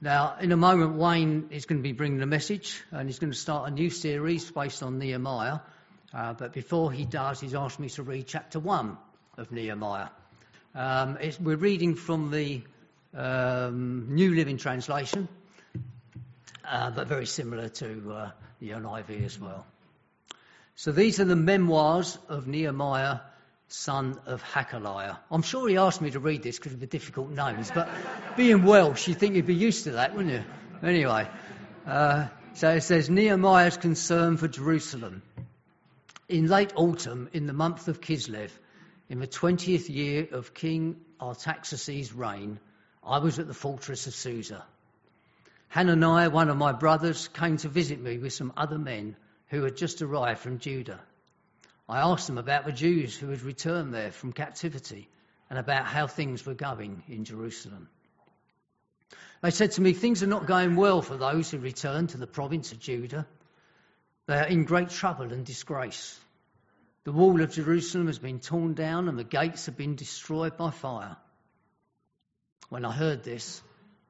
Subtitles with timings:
[0.00, 3.32] Now, in a moment, Wayne is going to be bringing a message and he's going
[3.32, 5.58] to start a new series based on Nehemiah.
[6.14, 8.96] Uh, but before he does, he's asked me to read chapter 1
[9.38, 10.08] of Nehemiah.
[10.72, 12.62] Um, we're reading from the
[13.12, 15.26] um, New Living Translation,
[16.64, 18.30] uh, but very similar to uh,
[18.60, 19.66] the NIV as well.
[20.76, 23.18] So these are the memoirs of Nehemiah,
[23.68, 25.18] son of Hacaliah.
[25.30, 27.88] I'm sure he asked me to read this because of the difficult names, but
[28.36, 30.44] being Welsh, you'd think you'd be used to that, wouldn't you?
[30.82, 31.28] Anyway,
[31.86, 35.22] uh, so it says Nehemiah's concern for Jerusalem.
[36.28, 38.50] In late autumn, in the month of Kislev,
[39.08, 42.58] in the 20th year of King Artaxerxes' reign,
[43.04, 44.64] I was at the fortress of Susa.
[45.68, 49.16] Hananiah, one of my brothers, came to visit me with some other men
[49.48, 51.00] who had just arrived from Judah.
[51.88, 55.08] I asked them about the Jews who had returned there from captivity
[55.48, 57.88] and about how things were going in Jerusalem.
[59.40, 62.26] They said to me, Things are not going well for those who return to the
[62.26, 63.26] province of Judah.
[64.26, 66.18] They are in great trouble and disgrace.
[67.04, 70.70] The wall of Jerusalem has been torn down and the gates have been destroyed by
[70.70, 71.16] fire.
[72.68, 73.62] When I heard this,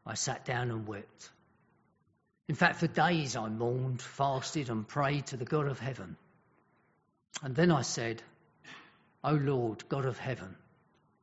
[0.04, 1.30] I sat down and wept.
[2.48, 6.16] In fact, for days I mourned, fasted, and prayed to the God of heaven.
[7.42, 8.22] And then I said,
[9.22, 10.56] O Lord, God of heaven,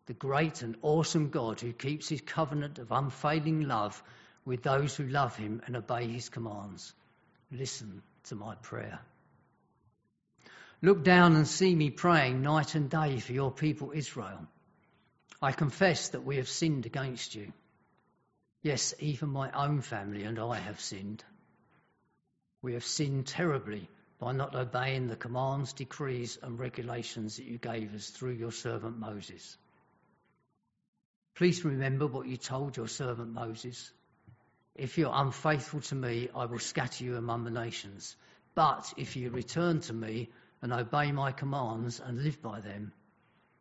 [0.05, 4.01] the great and awesome God who keeps his covenant of unfailing love
[4.45, 6.93] with those who love him and obey his commands,
[7.51, 8.99] listen to my prayer.
[10.81, 14.47] Look down and see me praying night and day for your people Israel.
[15.41, 17.51] I confess that we have sinned against you.
[18.61, 21.23] Yes, even my own family and I have sinned.
[22.61, 27.93] We have sinned terribly by not obeying the commands, decrees, and regulations that you gave
[27.93, 29.57] us through your servant Moses.
[31.35, 33.91] Please remember what you told your servant Moses.
[34.73, 38.15] If you're unfaithful to me, I will scatter you among the nations.
[38.55, 40.29] But if you return to me
[40.61, 42.93] and obey my commands and live by them,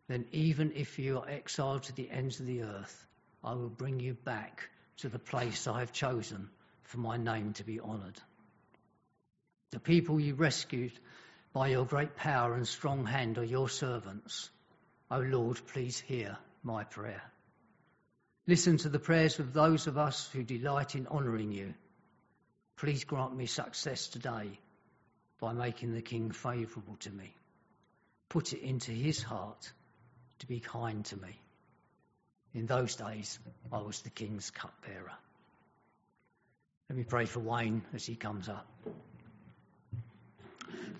[0.07, 3.07] then even if you are exiled to the ends of the earth,
[3.43, 6.49] I will bring you back to the place I have chosen
[6.85, 8.21] for my name to be honoured.
[9.71, 10.93] The people you rescued
[11.53, 14.51] by your great power and strong hand are your servants.
[15.11, 17.23] O Lord, please hear my prayer.
[18.47, 21.75] Listen to the prayers of those of us who delight in honouring you.
[22.77, 24.59] Please grant me success today
[25.41, 27.35] by making the king favourable to me.
[28.29, 29.73] Put it into his heart
[30.41, 31.39] to be kind to me.
[32.53, 33.39] In those days,
[33.73, 35.13] I was the king's cupbearer.
[36.89, 38.67] Let me pray for Wayne as he comes up.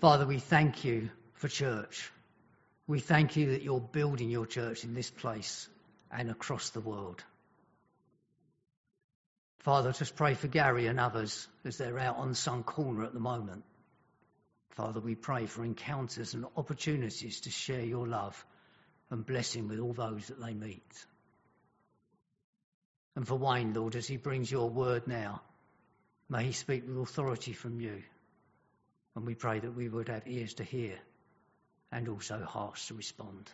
[0.01, 2.11] Father, we thank you for church.
[2.87, 5.67] We thank you that you're building your church in this place
[6.11, 7.23] and across the world.
[9.59, 13.19] Father, just pray for Gary and others as they're out on some corner at the
[13.19, 13.63] moment.
[14.75, 18.45] Father, we pray for encounters and opportunities to share your love
[19.09, 21.05] and blessing with all those that they meet.
[23.15, 25.41] And for Wayne, Lord, as he brings your word now,
[26.29, 28.03] may he speak with authority from you.
[29.15, 30.93] And we pray that we would have ears to hear
[31.91, 33.49] and also hearts to respond.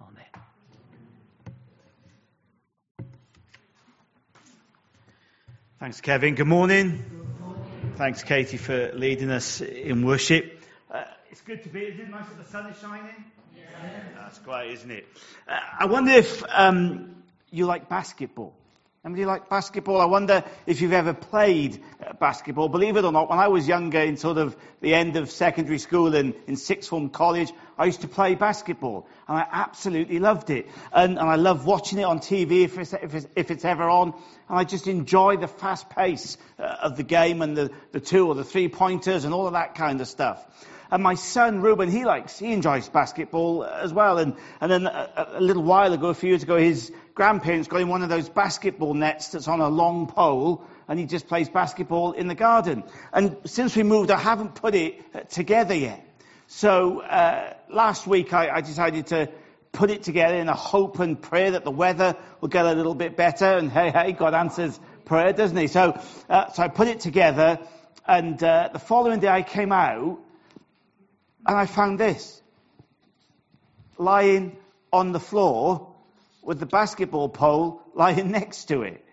[0.00, 0.24] Amen.
[5.78, 6.34] Thanks, Kevin.
[6.34, 6.90] Good morning.
[6.90, 7.92] Good morning.
[7.96, 10.60] Thanks, Katie, for leading us in worship.
[10.90, 11.82] Uh, it's good to be.
[11.82, 13.24] Is it nice that the sun is shining?
[13.56, 13.62] Yeah.
[14.16, 15.06] That's great, isn't it?
[15.46, 18.54] Uh, I wonder if um, you like basketball.
[19.04, 20.00] Anybody like basketball?
[20.00, 22.68] I wonder if you've ever played uh, basketball.
[22.68, 25.78] Believe it or not, when I was younger, in sort of the end of secondary
[25.78, 30.50] school and in sixth form college, I used to play basketball, and I absolutely loved
[30.50, 30.66] it.
[30.92, 33.88] And, and I love watching it on TV if it's, if, it's, if it's, ever
[33.88, 34.14] on.
[34.48, 38.26] And I just enjoy the fast pace uh, of the game and the, the two
[38.26, 40.44] or the three pointers and all of that kind of stuff.
[40.90, 44.18] And my son Ruben, he likes, he enjoys basketball as well.
[44.18, 47.80] And, and then a, a little while ago, a few years ago, his grandparents got
[47.80, 51.48] him one of those basketball nets that's on a long pole, and he just plays
[51.48, 52.84] basketball in the garden.
[53.12, 56.06] And since we moved, I haven't put it together yet.
[56.46, 59.28] So uh, last week, I, I decided to
[59.72, 62.94] put it together in a hope and prayer that the weather will get a little
[62.94, 63.46] bit better.
[63.46, 65.66] And hey, hey, God answers prayer, doesn't he?
[65.66, 66.00] So,
[66.30, 67.58] uh, so I put it together,
[68.06, 70.20] and uh, the following day I came out
[71.44, 72.40] and I found this
[73.98, 74.56] lying
[74.92, 75.87] on the floor
[76.48, 79.04] with the basketball pole lying next to it.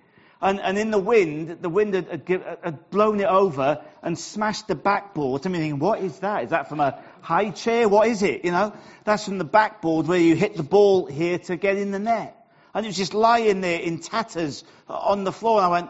[0.42, 2.24] And, and in the wind, the wind had,
[2.64, 5.46] had, blown it over and smashed the backboard.
[5.46, 6.46] I'm thinking, what is that?
[6.46, 7.90] Is that from a high chair?
[7.90, 8.46] What is it?
[8.46, 8.74] You know,
[9.04, 12.38] that's from the backboard where you hit the ball here to get in the net.
[12.74, 15.58] And it was just lying there in tatters on the floor.
[15.58, 15.90] And I went,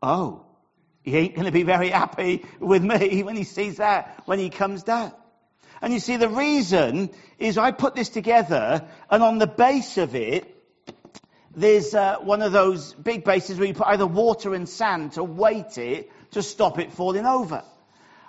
[0.00, 0.46] oh,
[1.02, 4.48] he ain't going to be very happy with me when he sees that, when he
[4.48, 5.12] comes down.
[5.82, 10.14] And you see, the reason is I put this together, and on the base of
[10.14, 10.53] it,
[11.56, 15.24] there's uh, one of those big bases where you put either water and sand to
[15.24, 17.62] weight it to stop it falling over.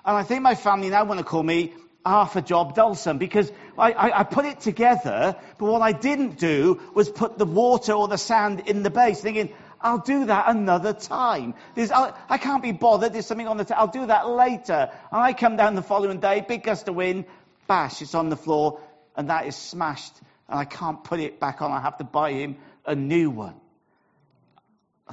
[0.05, 1.73] And I think my family now want to call me
[2.05, 6.37] half a job Dulson because I, I, I, put it together, but what I didn't
[6.37, 9.51] do was put the water or the sand in the base, thinking,
[9.81, 11.55] I'll do that another time.
[11.75, 13.13] I, can't be bothered.
[13.13, 13.65] There's something on the.
[13.65, 14.89] T- I'll do that later.
[15.11, 17.25] And I come down the following day, big gust of wind,
[17.67, 18.79] bash, it's on the floor,
[19.15, 20.13] and that is smashed,
[20.47, 21.71] and I can't put it back on.
[21.71, 23.55] I have to buy him a new one.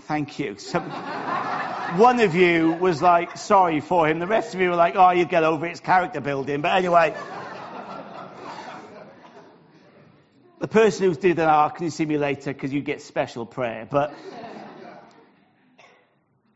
[0.00, 0.56] Thank you.
[0.58, 0.84] Some,
[1.98, 4.18] one of you was like, sorry for him.
[4.18, 5.72] The rest of you were like, oh, you get over it.
[5.72, 6.62] It's character building.
[6.62, 7.14] But anyway.
[10.60, 12.52] the person who did that, oh, can you see me later?
[12.52, 13.86] Because you get special prayer.
[13.90, 14.14] But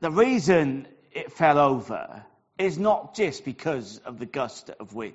[0.01, 2.25] the reason it fell over
[2.59, 5.15] is not just because of the gust of wind.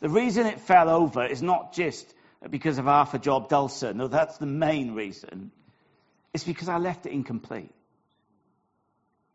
[0.00, 2.12] The reason it fell over is not just
[2.50, 3.82] because of half a job Dulce.
[3.82, 5.50] No, that's the main reason.
[6.32, 7.72] It's because I left it incomplete.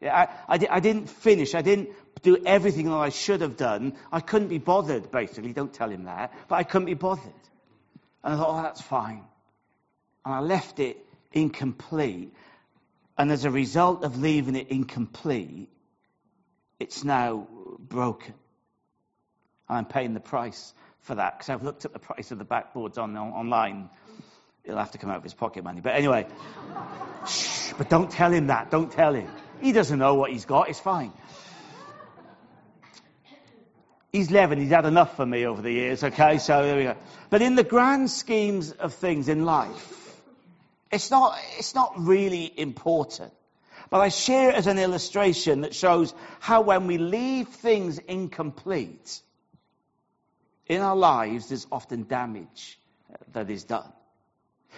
[0.02, 1.54] I, I, I, didn't finish.
[1.54, 1.90] I didn't
[2.24, 3.94] do everything that I should have done.
[4.12, 5.54] I couldn't be bothered, basically.
[5.54, 6.34] Don't tell him that.
[6.48, 7.34] But I couldn't be bothered.
[8.24, 9.24] And I thought, oh, that's fine.
[10.26, 10.98] And I left it
[11.32, 12.34] incomplete.
[13.18, 15.70] And as a result of leaving it incomplete,
[16.80, 17.48] it's now
[17.80, 18.34] broken.
[19.70, 22.46] And I'm paying the price for that because I've looked at the price of the
[22.46, 23.90] backboards on, on, online.
[24.64, 25.82] He'll have to come out of his pocket money.
[25.82, 26.28] But anyway,
[27.28, 28.70] shh, but don't tell him that.
[28.70, 29.28] Don't tell him.
[29.60, 30.70] He doesn't know what he's got.
[30.70, 31.12] It's fine.
[34.12, 34.60] He's 11.
[34.60, 36.38] He's had enough for me over the years, okay?
[36.38, 36.96] So there we go.
[37.30, 40.16] But in the grand schemes of things in life,
[40.92, 43.32] it's not, it's not really important.
[43.90, 49.22] But I share it as an illustration that shows how when we leave things incomplete,
[50.72, 52.80] in our lives, there's often damage
[53.34, 53.92] that is done.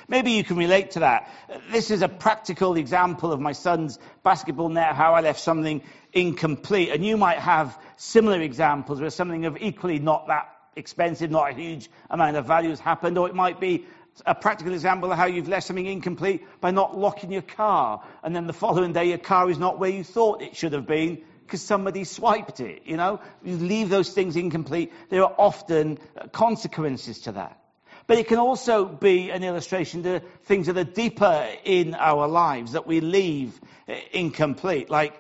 [0.08, 1.32] Maybe you can relate to that.
[1.72, 6.90] This is a practical example of my son's basketball net, how I left something incomplete.
[6.90, 11.54] And you might have similar examples where something of equally not that expensive, not a
[11.54, 13.86] huge amount of value has happened, or it might be
[14.26, 18.36] a practical example of how you've left something incomplete by not locking your car, and
[18.36, 21.22] then the following day your car is not where you thought it should have been
[21.54, 22.82] because somebody swiped it.
[22.86, 24.92] You know, you leave those things incomplete.
[25.10, 26.00] There are often
[26.32, 27.60] consequences to that.
[28.08, 32.72] But it can also be an illustration to things that are deeper in our lives
[32.72, 35.14] that we leave eh, incomplete, like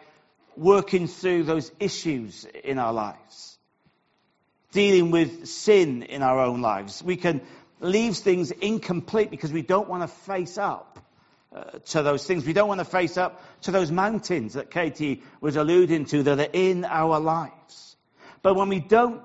[0.57, 3.59] working through those issues in our lives,
[4.71, 7.03] dealing with sin in our own lives.
[7.03, 7.41] We can
[7.79, 10.92] leave things incomplete because we don't want to face up
[11.53, 12.45] uh, to those things.
[12.45, 16.39] We don't want to face up to those mountains that Katie was alluding to that
[16.39, 17.95] are in our lives.
[18.41, 19.21] But when we don't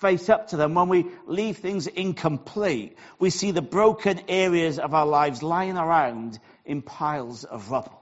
[0.00, 4.94] face up to them, when we leave things incomplete, we see the broken areas of
[4.94, 8.00] our lives lying around in piles of rubble.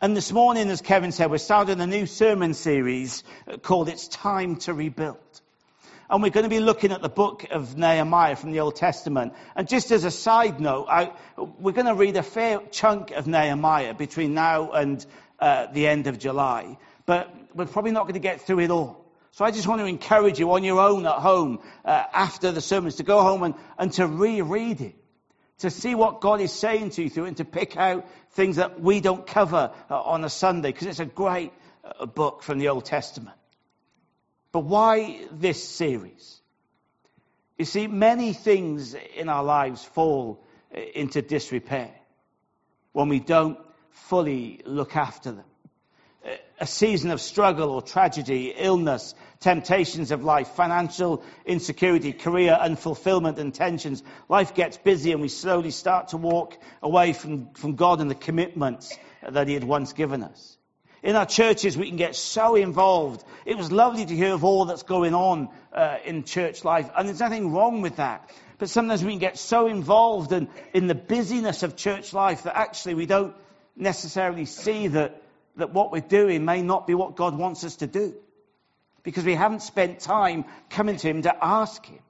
[0.00, 3.24] And this morning, as Kevin said, we're starting a new sermon series
[3.62, 5.40] called It's Time to Rebuild.
[6.10, 9.32] And we're going to be looking at the book of Nehemiah from the Old Testament.
[9.56, 13.26] And just as a side note, I, we're going to read a fair chunk of
[13.26, 15.04] Nehemiah between now and
[15.40, 16.78] uh, the end of July.
[17.06, 19.04] But we're probably not going to get through it all.
[19.32, 22.60] So I just want to encourage you on your own at home uh, after the
[22.60, 24.94] sermons to go home and, and to reread it,
[25.58, 28.80] to see what God is saying to you through and to pick out things that
[28.80, 31.52] we don't cover uh, on a Sunday because it's a great
[31.82, 33.36] uh, book from the Old Testament.
[34.54, 36.40] But why this series?
[37.58, 41.90] You see, many things in our lives fall uh, into disrepair
[42.92, 43.58] when we don't
[43.90, 45.44] fully look after them
[46.60, 53.52] a season of struggle or tragedy, illness, temptations of life, financial insecurity, career unfulfillment and
[53.52, 54.02] tensions.
[54.28, 58.14] Life gets busy and we slowly start to walk away from, from God and the
[58.14, 58.96] commitments
[59.28, 60.56] that He had once given us.
[61.04, 63.22] In our churches, we can get so involved.
[63.44, 67.06] It was lovely to hear of all that's going on uh, in church life, and
[67.06, 68.30] there's nothing wrong with that.
[68.58, 72.56] But sometimes we can get so involved in, in the busyness of church life that
[72.56, 73.36] actually we don't
[73.76, 75.20] necessarily see that
[75.56, 78.14] that what we're doing may not be what God wants us to do
[79.02, 82.00] because we haven't spent time coming to Him to ask Him.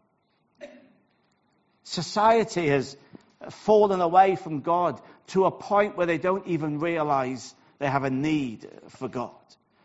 [1.83, 2.97] Society has
[3.51, 8.11] fallen away from God to a point where they don't even realize they have a
[8.11, 9.31] need for God.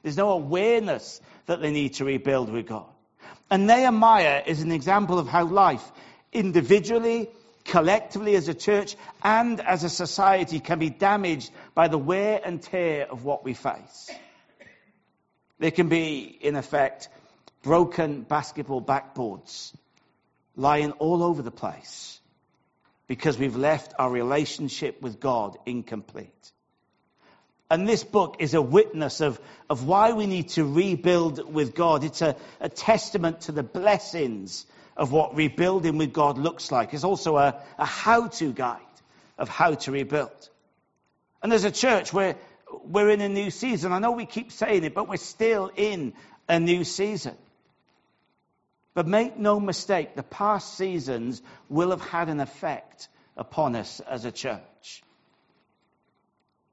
[0.04, 2.88] There's no awareness that they need to rebuild with God.
[3.52, 5.92] And Nehemiah is an example of how life,
[6.32, 7.30] individually
[7.66, 12.62] collectively as a church and as a society, can be damaged by the wear and
[12.62, 14.10] tear of what we face.
[15.60, 17.10] There can be, in effect,
[17.62, 19.74] broken basketball backboards
[20.56, 22.20] lying all over the place
[23.08, 26.52] because we've left our relationship with God incomplete.
[27.70, 32.04] And this book is a witness of, of why we need to rebuild with God.
[32.04, 34.66] It's a, a testament to the blessings
[34.98, 36.94] of what rebuilding with God looks like.
[36.94, 38.80] It's also a, a how to guide
[39.38, 40.50] of how to rebuild.
[41.44, 42.36] And as a church, we're,
[42.86, 43.94] we're in a new season.
[43.94, 46.14] I know we keep saying it, but we're still in
[46.48, 47.36] a new season.
[48.96, 53.08] But make no mistake, the past seasons will have had an effect
[53.38, 55.04] upon us as a church.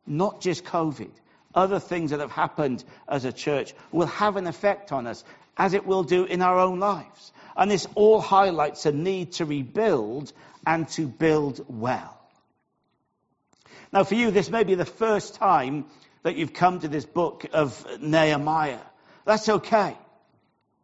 [0.07, 1.11] Not just COVID.
[1.55, 5.25] Other things that have happened as a church will have an effect on us,
[5.57, 7.33] as it will do in our own lives.
[7.57, 10.33] And this all highlights a need to rebuild
[10.67, 12.13] and to build well.
[13.93, 15.87] Now, for you, this may be the first time
[16.23, 18.81] that you've come to this book of Nehemiah.
[19.25, 19.97] That's okay.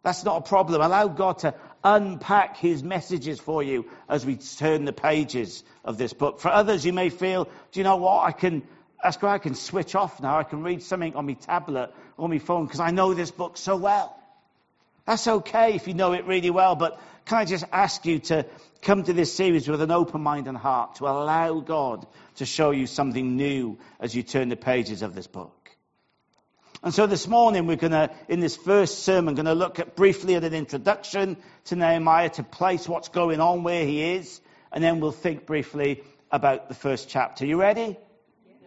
[0.02, 0.80] That's not a problem.
[0.80, 6.12] Allow God to unpack his messages for you as we turn the pages of this
[6.12, 6.40] book.
[6.40, 8.24] For others, you may feel, do you know what?
[8.24, 8.62] I can,
[9.02, 10.38] that's why I can switch off now.
[10.38, 13.56] I can read something on my tablet or my phone because I know this book
[13.56, 14.18] so well.
[15.06, 18.46] That's okay if you know it really well, but can I just ask you to
[18.82, 22.06] come to this series with an open mind and heart, to allow God
[22.36, 25.70] to show you something new as you turn the pages of this book?
[26.84, 29.94] And so this morning we're going to, in this first sermon, going to look at
[29.94, 34.40] briefly at an introduction to Nehemiah to place what's going on where he is,
[34.72, 37.46] and then we'll think briefly about the first chapter.
[37.46, 37.96] You ready?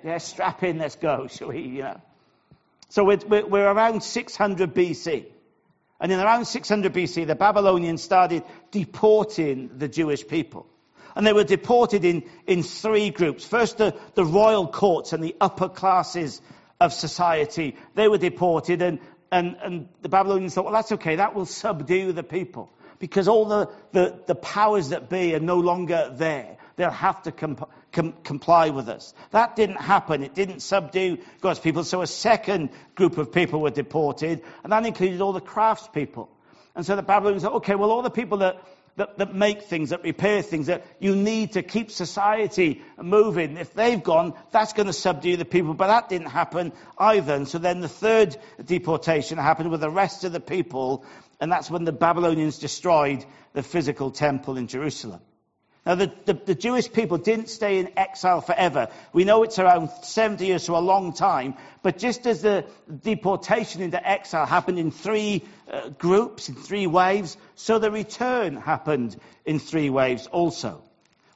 [0.06, 1.62] Yeah, strap in, let's go, shall we?
[1.62, 2.02] You know.
[2.90, 5.26] So we're, we're around 600 BC.
[6.00, 10.68] And in around 600 BC, the Babylonians started deporting the Jewish people.
[11.16, 13.46] And they were deported in, in three groups.
[13.46, 16.40] First, the, the royal courts and the upper classes
[16.80, 17.76] of society.
[17.96, 19.00] They were deported, and,
[19.32, 22.70] and, and the Babylonians thought, well, that's okay, that will subdue the people.
[23.00, 26.58] Because all the, the, the powers that be are no longer there.
[26.76, 29.14] They'll have to comp- com- comply with us.
[29.32, 30.22] That didn't happen.
[30.22, 31.84] It didn't subdue God's people.
[31.84, 36.28] So a second group of people were deported, and that included all the craftspeople.
[36.76, 38.62] And so the Babylonians said, okay, well, all the people that,
[38.98, 43.74] that, that make things, that repair things, that you need to keep society moving, if
[43.74, 45.74] they've gone, that's going to subdue the people.
[45.74, 47.34] But that didn't happen either.
[47.34, 51.06] And so then the third deportation happened with the rest of the people,
[51.40, 55.22] and that's when the Babylonians destroyed the physical temple in Jerusalem.
[55.86, 58.90] Now, the, the, the, Jewish people didn't stay in exile forever.
[59.14, 61.54] We know it's around 70 years, so a long time.
[61.84, 62.66] But just as the
[63.04, 69.16] deportation into exile happened in three uh, groups, in three waves, so the return happened
[69.46, 70.82] in three waves also.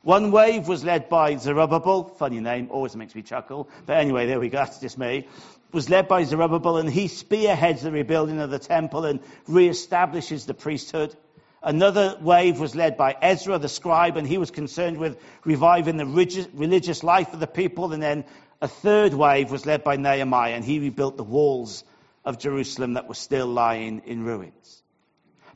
[0.02, 3.70] One wave was led by Zerubbabel, funny name, always makes me chuckle.
[3.86, 5.28] But anyway, there we go, that's just me.
[5.74, 10.56] Was led by Zerubbabel, and he spearheads the rebuilding of the temple and reestablishes the
[10.56, 11.16] priesthood.
[11.62, 16.06] Another wave was led by Ezra the scribe, and he was concerned with reviving the
[16.06, 17.92] religious life of the people.
[17.92, 18.24] And then
[18.62, 21.84] a third wave was led by Nehemiah, and he rebuilt the walls
[22.24, 24.84] of Jerusalem that were still lying in ruins.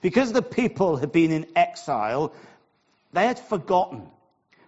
[0.01, 2.33] Because the people had been in exile,
[3.13, 4.09] they had forgotten.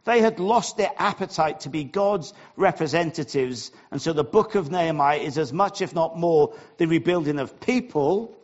[0.06, 3.72] They had lost their appetite to be God's representatives.
[3.92, 7.60] And so the book of Nehemiah is as much, if not more, the rebuilding of
[7.60, 8.38] people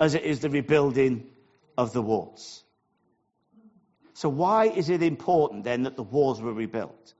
[0.00, 1.26] as it is the rebuilding
[1.76, 2.62] of the walls.
[4.14, 7.14] So, why is it important then that the walls were rebuilt?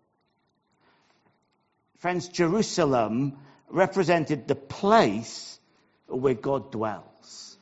[1.98, 5.58] Friends, Jerusalem represented the place
[6.06, 7.56] where God dwells.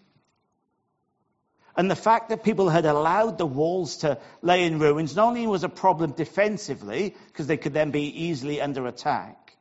[1.77, 5.47] And the fact that people had allowed the walls to lay in ruins not only
[5.47, 9.57] was a problem defensively, because they could then be easily under attack,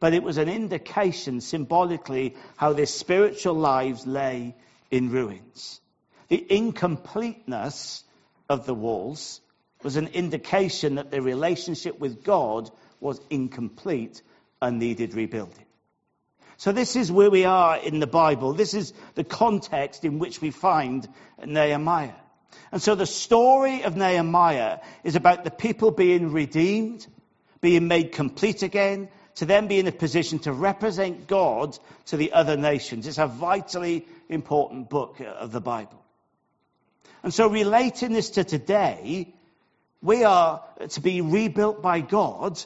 [0.00, 4.54] but it was an indication symbolically how their spiritual lives lay
[4.90, 5.80] in ruins.
[6.28, 8.04] The incompleteness
[8.48, 9.40] of the walls
[9.82, 14.22] was an indication that their relationship with God was incomplete
[14.60, 15.66] and needed rebuilding.
[16.56, 18.54] So this is where we are in the Bible.
[18.54, 21.06] This is the context in which we find
[21.44, 22.14] Nehemiah.
[22.72, 27.06] And so the story of Nehemiah is about the people being redeemed,
[27.60, 32.32] being made complete again, to then be in a position to represent God to the
[32.32, 33.06] other nations.
[33.06, 36.02] It's a vitally important book of the Bible.
[37.22, 39.34] And so, relating this to today,
[40.02, 42.62] we are to be rebuilt by God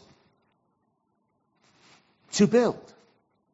[2.33, 2.93] to build.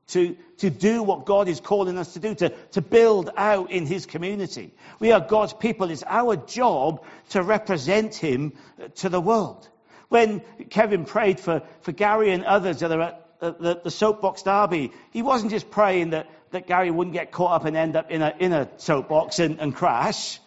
[0.09, 3.87] to, to do what God is calling us to do, to, to build out in
[3.87, 4.73] His community.
[5.01, 5.91] We are God's people.
[5.91, 8.53] It's our job to represent Him
[8.97, 9.69] to the world.
[10.09, 14.93] When Kevin prayed for, for Gary and others that are at the, the soapbox derby,
[15.13, 18.23] he wasn't just praying that, that Gary wouldn't get caught up and end up in
[18.23, 20.39] a, in a soapbox and, and crash.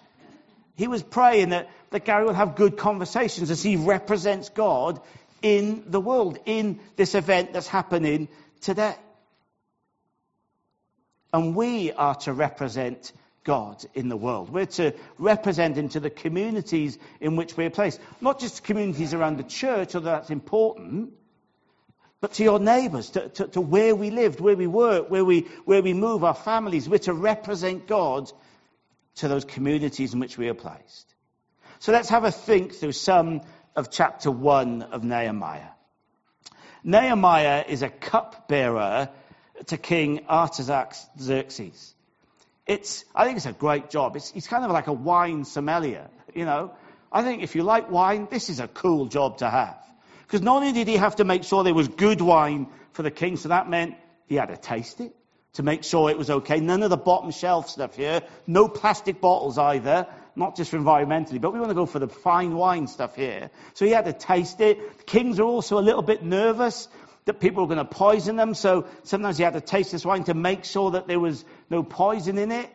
[0.79, 5.01] He was praying that, that Gary would have good conversations as he represents God
[5.41, 8.29] in the world, in this event that's happening
[8.61, 8.95] today.
[11.33, 13.11] And we are to represent
[13.43, 14.51] God in the world.
[14.51, 17.99] We're to represent Him to the communities in which we're placed.
[18.21, 21.11] Not just communities around the church, although that's important,
[22.21, 25.41] but to your neighbours, to, to, to, where we lived, where we work, where we,
[25.65, 26.87] where we move, our families.
[26.87, 28.31] We're to represent God
[29.19, 31.13] to those communities in which we are placed.
[31.79, 33.41] So let's have a think through some
[33.75, 35.69] of chapter 1 of Nehemiah.
[36.83, 39.09] Nehemiah is a cupbearer
[39.67, 41.93] to King Artaxerxes.
[42.65, 44.15] It's, I think it's a great job.
[44.15, 46.73] It's, he's kind of like a wine sommelier, you know.
[47.11, 49.77] I think if you like wine, this is a cool job to have.
[50.23, 53.11] Because not only did he have to make sure there was good wine for the
[53.11, 53.95] king, so that meant
[54.27, 55.15] he had to taste it
[55.53, 56.59] to make sure it was okay.
[56.59, 58.21] None of the bottom shelf stuff here.
[58.45, 60.07] No plastic bottles either.
[60.35, 63.49] Not just for environmentally, but we want to go for the fine wine stuff here.
[63.73, 64.99] So he had to taste it.
[64.99, 66.87] The kings are also a little bit nervous
[67.25, 68.53] that people were going to poison them.
[68.53, 71.83] So sometimes he had to taste this wine to make sure that there was no
[71.83, 72.69] poison in it.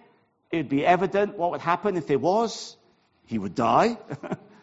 [0.51, 2.77] It would be evident what would happen if there was.
[3.27, 3.97] He would die.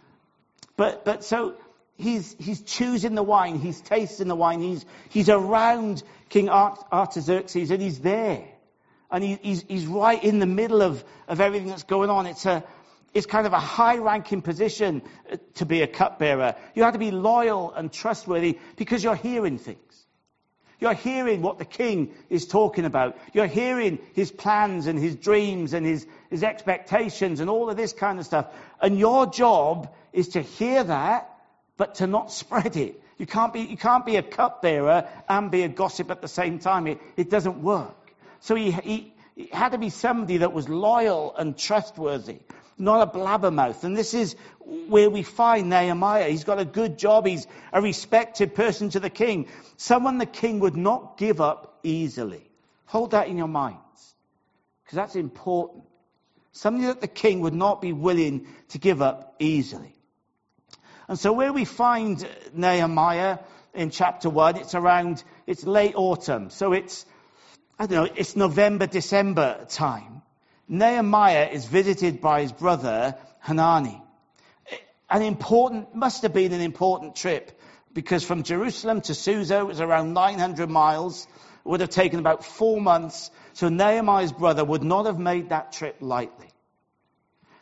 [0.78, 1.56] but, but so
[1.98, 3.60] he's, he's choosing the wine.
[3.60, 4.62] He's tasting the wine.
[4.62, 8.46] He's, he's around King Artaxerxes and he's there.
[9.10, 12.26] And he, he's, he's right in the middle of, of everything that's going on.
[12.26, 12.64] It's a,
[13.14, 16.56] it's kind of a high ranking position uh, to be a cupbearer.
[16.76, 19.78] You have to be loyal and trustworthy because you're hearing things.
[20.80, 23.16] You're hearing what the king is talking about.
[23.34, 27.94] You're hearing his plans and his dreams and his, his expectations and all of this
[27.94, 28.48] kind of stuff.
[28.82, 31.31] And your job is to hear that,
[31.82, 33.02] but to not spread it.
[33.18, 36.60] You can't be, you can't be a cupbearer and be a gossip at the same
[36.60, 36.86] time.
[36.86, 38.14] It, it doesn't work.
[38.40, 42.38] So he, he, he had to be somebody that was loyal and trustworthy
[42.78, 43.84] not a blabbermouth.
[43.84, 46.30] And this is where we find Nehemiah.
[46.30, 47.28] He's got a good job.
[47.28, 49.48] He's a respected person to the king.
[49.78, 52.50] Someone the king would not give up easily.
[52.86, 54.16] Hold that in your minds.
[54.84, 55.84] Because that's important.
[56.54, 59.96] Something that the king would not be willing to give up easily.
[61.12, 63.40] And so where we find Nehemiah
[63.74, 66.50] in chapter 1, it's around, it's late autumn.
[66.50, 67.06] So it's,
[67.78, 70.22] I don't know, it's November, December time.
[70.70, 74.02] Nehemiah is visited by his brother Hanani.
[75.10, 77.60] An important, must have been an important trip
[77.92, 81.28] because from Jerusalem to Susa it was around 900 miles.
[81.66, 83.32] It would have taken about four months.
[83.52, 86.51] So Nehemiah's brother would not have made that trip lightly.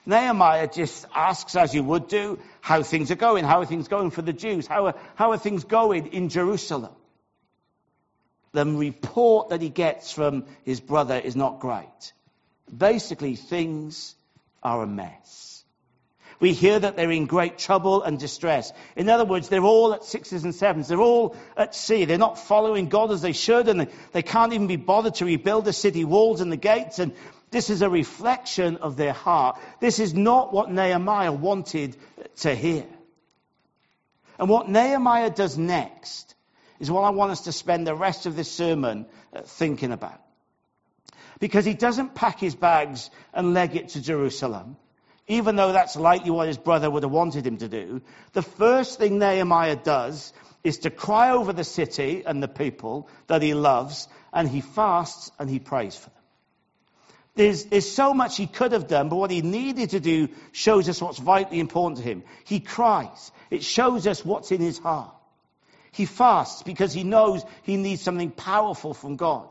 [0.06, 3.46] Nehemiah just asks, as you would do, how things are going.
[3.46, 4.66] How are things going for the Jews?
[4.66, 6.94] How are, how are things going in Jerusalem?
[8.52, 12.14] The report that he gets from his brother is not great.
[12.76, 14.16] Basically, things
[14.64, 15.64] are a mess.
[16.40, 18.72] We hear that they're in great trouble and distress.
[18.96, 20.88] In other words, they're all at sixes and sevens.
[20.88, 22.06] They're all at sea.
[22.06, 25.26] They're not following God as they should, and they, they can't even be bothered to
[25.26, 27.00] rebuild the city walls and the gates.
[27.00, 27.14] And
[27.52, 29.60] this is a reflection of their heart.
[29.80, 31.98] This is not what Nehemiah wanted
[32.38, 32.86] to hear.
[34.38, 36.36] And what Nehemiah does next
[36.80, 40.22] is what I want us to spend the rest of this sermon uh, thinking about
[41.40, 44.78] because he doesn't pack his bags and leg it to Jerusalem,
[45.28, 48.02] even though that's likely what his brother would have wanted him to do.
[48.34, 50.34] The first thing Nehemiah does
[50.64, 55.32] is to cry over the city and the people that he loves, and he fasts
[55.40, 56.19] and he prays for them.
[57.40, 60.90] There's, there's so much he could have done, but what he needed to do shows
[60.90, 62.24] us what's vitally important to him.
[62.44, 63.32] He cries.
[63.50, 65.16] It shows us what's in his heart.
[65.94, 69.48] He fasts because he knows he needs something powerful from God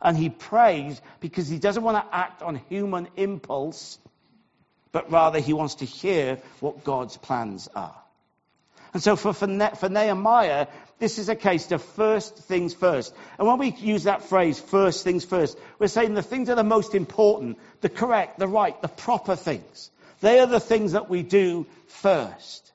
[0.00, 3.98] and he prays because he doesn't want to act on human impulse,
[4.92, 7.96] but rather he wants to hear what God's plans are.
[8.94, 10.68] And so for, for, ne- for Nehemiah,
[11.02, 13.12] this is a case of first things first.
[13.36, 16.62] And when we use that phrase, first things first, we're saying the things that are
[16.62, 19.90] most important, the correct, the right, the proper things.
[20.20, 22.72] They are the things that we do first.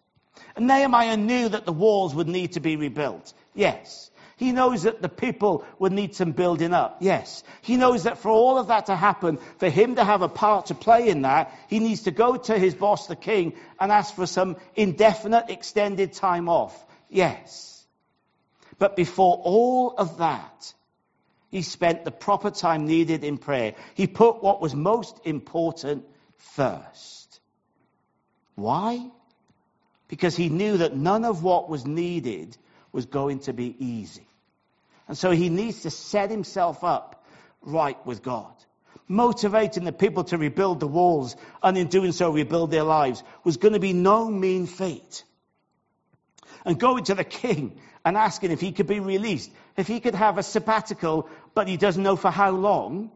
[0.58, 3.34] And Nehemiah knew that the walls would need to be rebuilt.
[3.56, 4.12] Yes.
[4.36, 6.98] He knows that the people would need some building up.
[7.00, 7.46] Yes.
[7.62, 10.66] He knows that for all of that to happen, for him to have a part
[10.66, 14.14] to play in that, he needs to go to his boss, the king, and ask
[14.14, 16.78] for some indefinite extended time off.
[17.10, 17.77] Yes.
[18.80, 20.74] But before all of that,
[21.50, 23.76] He spent the proper time needed in prayer.
[23.96, 27.40] He put what was most important first.
[28.56, 29.10] Why?
[30.08, 32.58] Because he knew that none of what was needed
[32.92, 34.28] was going to be easy.
[35.08, 37.24] And so he needs to set himself up
[37.62, 38.54] right with God.
[39.08, 43.56] Motivating the people to rebuild the walls and in doing so rebuild their lives was
[43.56, 45.24] going to be no mean feat.
[46.68, 50.16] And going to the king and asking if he could be released, if he could
[50.16, 53.10] have a sabbatical, but he doesn't know for how long,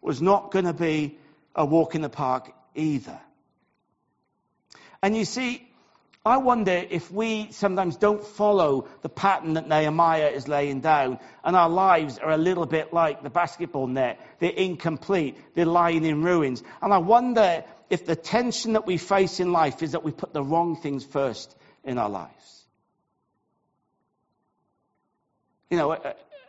[0.00, 1.18] was not going to be
[1.56, 3.20] a walk in the park either.
[5.02, 5.68] And you see,
[6.24, 11.56] I wonder if we sometimes don't follow the pattern that Nehemiah is laying down, and
[11.56, 14.20] our lives are a little bit like the basketball net.
[14.38, 16.62] They're incomplete, they're lying in ruins.
[16.80, 20.32] And I wonder if the tension that we face in life is that we put
[20.32, 22.59] the wrong things first in our lives.
[25.70, 25.92] You know,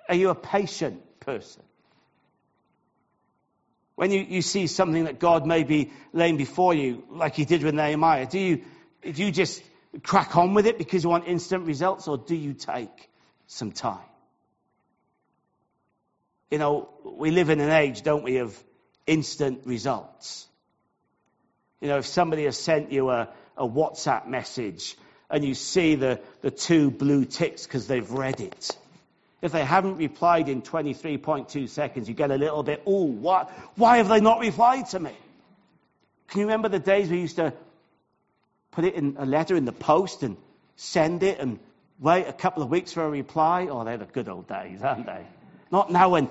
[0.09, 1.63] are you a patient person?
[3.95, 7.63] When you, you see something that God may be laying before you, like he did
[7.63, 8.63] with Nehemiah, do you
[9.03, 9.61] do you just
[10.03, 13.09] crack on with it because you want instant results, or do you take
[13.47, 13.99] some time?
[16.49, 18.61] You know, we live in an age, don't we, of
[19.07, 20.47] instant results.
[21.79, 24.95] You know, if somebody has sent you a, a WhatsApp message
[25.29, 28.77] and you see the, the two blue ticks because they've read it,
[29.41, 33.49] if they haven't replied in 23.2 seconds, you get a little bit, oh, what?
[33.75, 35.13] Why have they not replied to me?
[36.27, 37.53] Can you remember the days we used to
[38.71, 40.37] put it in a letter in the post and
[40.75, 41.59] send it and
[41.99, 43.67] wait a couple of weeks for a reply.
[43.69, 45.25] Oh, they're the good old days, aren't they?
[45.71, 46.29] Not now when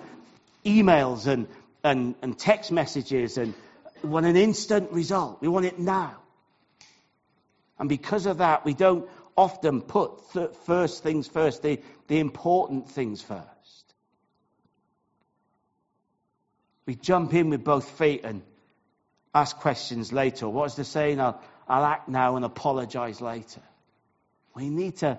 [0.64, 1.46] emails and,
[1.84, 3.54] and, and text messages and
[4.02, 5.40] want an instant result.
[5.40, 6.16] We want it now.
[7.78, 12.88] And because of that, we don't often put th- first things first, the, the important
[12.90, 13.46] things first.
[16.86, 18.42] We jump in with both feet and
[19.34, 20.48] ask questions later.
[20.48, 21.20] What's the saying?
[21.20, 23.60] I'll, I'll act now and apologize later.
[24.54, 25.18] We need to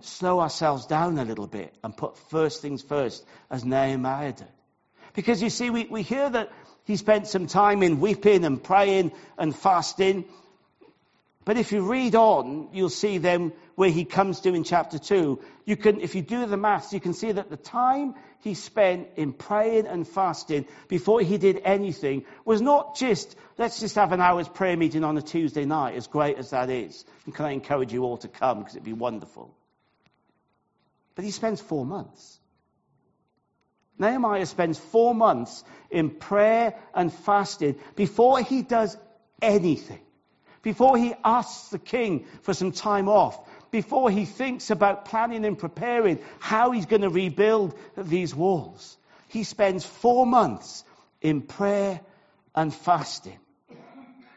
[0.00, 4.46] slow ourselves down a little bit and put first things first, as Nehemiah did.
[5.14, 6.50] Because you see, we, we hear that
[6.84, 10.24] he spent some time in weeping and praying and fasting.
[11.44, 15.40] But if you read on, you'll see then where he comes to in chapter 2.
[15.66, 19.08] You can, if you do the maths, you can see that the time he spent
[19.16, 24.22] in praying and fasting before he did anything was not just, let's just have an
[24.22, 27.04] hour's prayer meeting on a Tuesday night, as great as that is.
[27.26, 29.54] And can I encourage you all to come because it'd be wonderful.
[31.14, 32.40] But he spends four months.
[33.98, 38.96] Nehemiah spends four months in prayer and fasting before he does
[39.42, 40.00] anything
[40.64, 43.38] before he asks the king for some time off,
[43.70, 48.96] before he thinks about planning and preparing how he's going to rebuild these walls.
[49.28, 50.82] He spends four months
[51.20, 52.00] in prayer
[52.54, 53.38] and fasting.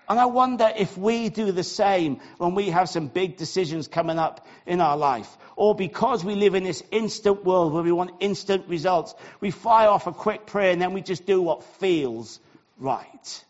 [0.09, 4.17] And I wonder if we do the same when we have some big decisions coming
[4.17, 5.37] up in our life.
[5.57, 9.89] Or because we live in this instant world where we want instant results, we fire
[9.89, 12.39] off a quick prayer and then we just do what feels
[12.79, 13.43] right.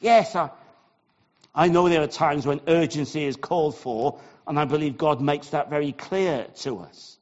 [0.00, 0.50] Yes, I,
[1.54, 5.48] I know there are times when urgency is called for, and I believe God makes
[5.48, 7.18] that very clear to us.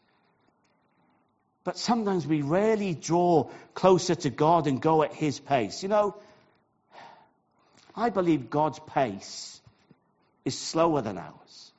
[1.64, 5.82] But sometimes we rarely draw closer to God and go at His pace.
[5.82, 6.16] You know,
[7.94, 9.60] I believe God's pace
[10.44, 11.72] is slower than ours.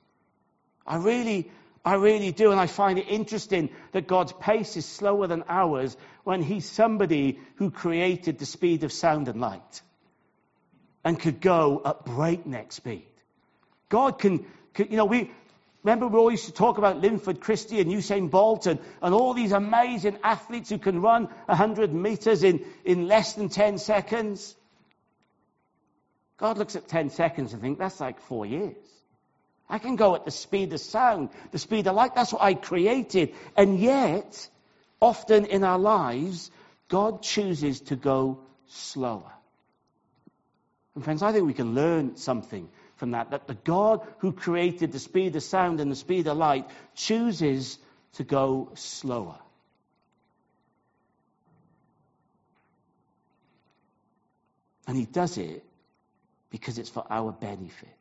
[0.86, 1.50] I really,
[1.86, 2.52] I really do.
[2.52, 7.40] And I find it interesting that God's pace is slower than ours when He's somebody
[7.56, 9.82] who created the speed of sound and light
[11.04, 13.06] and could go at breakneck speed.
[13.90, 15.32] God can, can you know, we,
[15.84, 20.20] Remember, we always talk about Linford Christie and Usain Bolt and, and all these amazing
[20.24, 24.56] athletes who can run 100 meters in, in less than 10 seconds.
[26.38, 28.76] God looks at 10 seconds and thinks, that's like four years.
[29.68, 32.14] I can go at the speed of sound, the speed of light.
[32.14, 33.34] That's what I created.
[33.58, 34.50] And yet,
[35.00, 36.52] often in our lives,
[36.90, 39.32] God chooses to go slower.
[40.96, 43.32] And friends, I think we can learn something from that.
[43.32, 47.78] That the God who created the speed of sound and the speed of light chooses
[48.14, 49.38] to go slower.
[54.88, 55.64] And he does it
[56.50, 57.96] because it's for our benefit.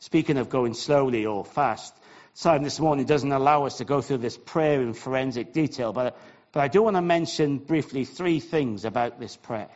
[0.00, 1.94] Speaking of going slowly or fast,
[2.34, 6.18] Simon this morning doesn't allow us to go through this prayer in forensic detail, but,
[6.50, 9.70] but I do want to mention briefly three things about this prayer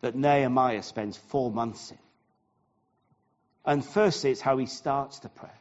[0.00, 1.98] that Nehemiah spends four months in.
[3.64, 5.52] And firstly, it's how he starts the prayer.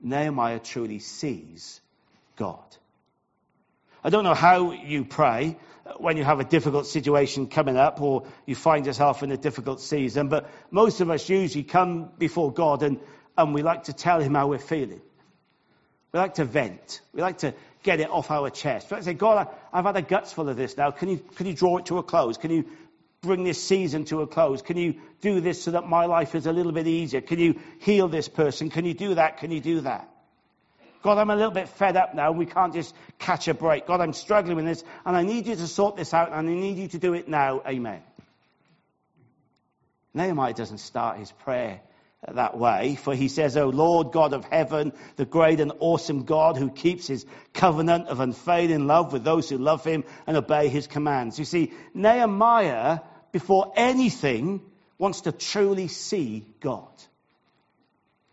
[0.00, 1.80] Nehemiah truly sees
[2.36, 2.64] God.
[4.02, 5.56] I don't know how you pray
[5.98, 9.80] when you have a difficult situation coming up or you find yourself in a difficult
[9.80, 12.98] season, but most of us usually come before God and,
[13.36, 15.00] and we like to tell Him how we're feeling.
[16.12, 17.00] We like to vent.
[17.14, 18.90] We like to get it off our chest.
[18.90, 20.90] We like to say, God, I, I've had a guts full of this now.
[20.90, 22.36] Can you, can you draw it to a close?
[22.36, 22.66] Can you
[23.22, 24.60] bring this season to a close?
[24.62, 27.20] Can you do this so that my life is a little bit easier?
[27.20, 28.68] Can you heal this person?
[28.68, 29.38] Can you do that?
[29.38, 30.08] Can you do that?
[31.02, 32.30] God, I'm a little bit fed up now.
[32.30, 33.86] We can't just catch a break.
[33.86, 36.52] God, I'm struggling with this, and I need you to sort this out, and I
[36.52, 37.62] need you to do it now.
[37.66, 38.02] Amen.
[40.14, 41.80] Nehemiah doesn't start his prayer
[42.30, 46.56] that way, for he says, O Lord God of heaven, the great and awesome God
[46.56, 50.86] who keeps his covenant of unfailing love with those who love him and obey his
[50.86, 51.38] commands.
[51.38, 53.00] You see, Nehemiah,
[53.32, 54.60] before anything,
[54.98, 56.92] wants to truly see God.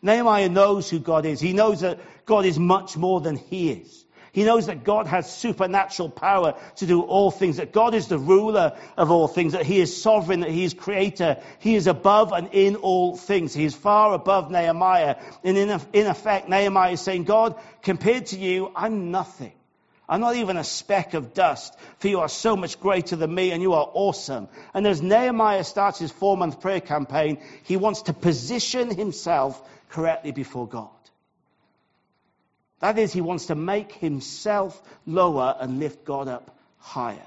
[0.04, 1.40] Nehemiah knows who God is.
[1.40, 4.06] He knows that God is much more than he is.
[4.40, 8.18] He knows that God has supernatural power to do all things, that God is the
[8.18, 11.44] ruler of all things, that He is sovereign, that He is creator.
[11.60, 13.54] He is above and in all things.
[13.54, 15.18] He is far above Nehemiah.
[15.44, 19.52] And in, in effect, Nehemiah is saying, God, compared to you, I'm nothing.
[20.08, 23.52] I'm not even a speck of dust, for you are so much greater than me
[23.52, 24.48] and you are awesome.
[24.74, 30.32] And as Nehemiah starts his four month prayer campaign, he wants to position himself correctly
[30.32, 30.92] before God.
[32.80, 37.18] That is, he wants to make himself lower and lift God up higher.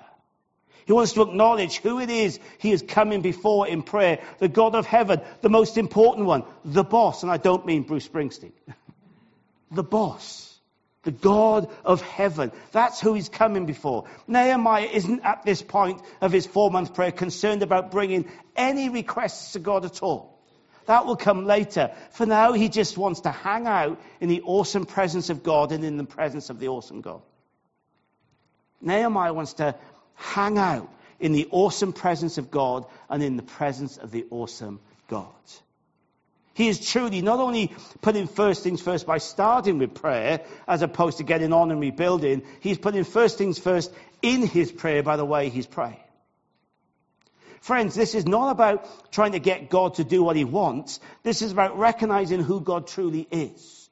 [0.87, 4.21] He wants to acknowledge who it is he is coming before in prayer.
[4.39, 7.23] The God of heaven, the most important one, the boss.
[7.23, 8.53] And I don't mean Bruce Springsteen.
[9.71, 10.49] the boss.
[11.05, 12.53] The God of heaven.
[12.71, 14.05] That's who he's coming before.
[14.29, 19.53] Nehemiah isn't at this point of his four month prayer concerned about bringing any requests
[19.53, 20.32] to God at all.
[20.87, 21.93] That will come later.
[22.11, 25.85] For now, he just wants to hang out in the awesome presence of God and
[25.85, 27.23] in the presence of the awesome God.
[28.81, 29.75] Nehemiah wants to
[30.15, 34.81] hang out in the awesome presence of God and in the presence of the awesome
[35.09, 35.29] God.
[36.55, 41.19] He is truly not only putting first things first by starting with prayer, as opposed
[41.19, 45.25] to getting on and rebuilding, he's putting first things first in his prayer by the
[45.25, 45.97] way he's praying.
[47.63, 50.99] Friends, this is not about trying to get God to do what he wants.
[51.23, 53.89] This is about recognizing who God truly is.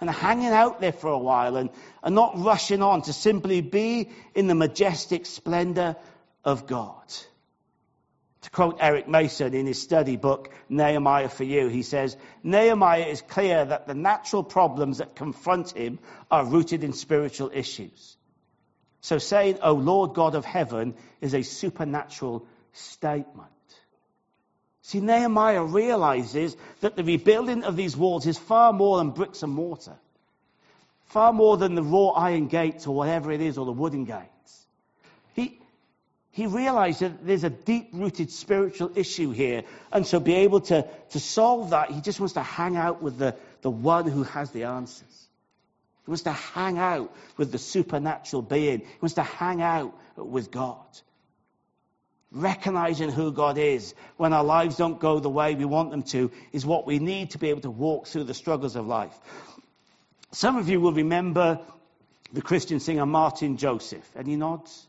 [0.00, 1.70] And hanging out there for a while and,
[2.04, 5.96] and not rushing on to simply be in the majestic splendor
[6.44, 7.02] of God.
[8.42, 13.20] To quote Eric Mason in his study book, Nehemiah for You, he says, Nehemiah is
[13.20, 15.98] clear that the natural problems that confront him
[16.30, 18.16] are rooted in spiritual issues.
[19.00, 22.46] So saying, O Lord God of heaven, is a supernatural
[22.78, 23.50] statement.
[24.82, 29.52] See, Nehemiah realizes that the rebuilding of these walls is far more than bricks and
[29.52, 29.96] mortar,
[31.06, 34.66] far more than the raw iron gates or whatever it is, or the wooden gates.
[35.34, 35.60] He,
[36.30, 40.86] he realized that there's a deep rooted spiritual issue here, and so be able to,
[41.10, 44.50] to solve that, he just wants to hang out with the, the one who has
[44.52, 45.28] the answers.
[46.06, 48.80] He wants to hang out with the supernatural being.
[48.80, 50.86] He wants to hang out with God
[52.30, 56.30] recognizing who God is when our lives don't go the way we want them to
[56.52, 59.16] is what we need to be able to walk through the struggles of life.
[60.32, 61.60] Some of you will remember
[62.32, 64.08] the Christian singer Martyn Joseph.
[64.16, 64.86] Any nods?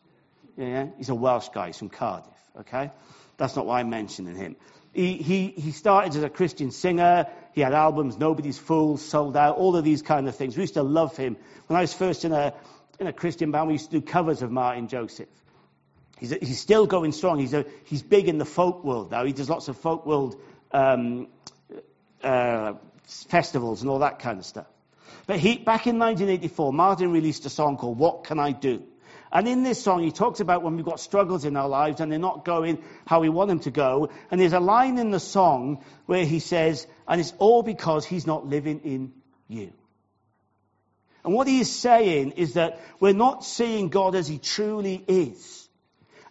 [0.57, 1.67] Yeah, he's a Welsh guy.
[1.67, 2.33] He's from Cardiff.
[2.59, 2.91] Okay,
[3.37, 4.57] that's not why I'm mentioning him.
[4.91, 7.27] He, he, he started as a Christian singer.
[7.53, 10.57] He had albums, Nobody's Fool, Sold Out, all of these kind of things.
[10.57, 11.37] We used to love him.
[11.67, 12.53] When I was first in a,
[12.99, 15.29] in a Christian band, we used to do covers of Martyn Joseph.
[16.19, 17.39] He's, he's still going strong.
[17.39, 19.25] He's, a, he's big in the folk world now.
[19.25, 20.39] He does lots of folk world
[20.71, 21.27] um,
[22.23, 22.73] uh,
[23.05, 24.67] festivals and all that kind of stuff.
[25.27, 28.83] But he, back in 1984, Martyn released a song called What Can I Do?
[29.31, 32.11] And in this song, he talks about when we've got struggles in our lives and
[32.11, 34.09] they're not going how we want them to go.
[34.31, 38.25] And there's a line in the song where he says, and it's all because he's
[38.25, 39.13] not living in
[39.47, 39.71] you.
[41.23, 45.58] And what he is saying is that we're not seeing God as he truly is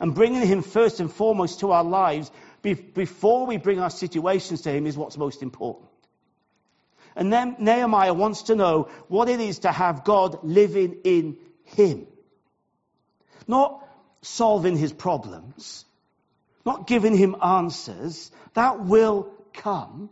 [0.00, 2.30] and bringing Him first and foremost to our lives
[2.62, 5.88] before we bring our situations to Him is what's most important.
[7.18, 12.06] And then Nehemiah wants to know what it is to have God living in him.
[13.48, 13.84] Not
[14.22, 15.84] solving his problems,
[16.64, 18.30] not giving him answers.
[18.54, 20.10] That will come.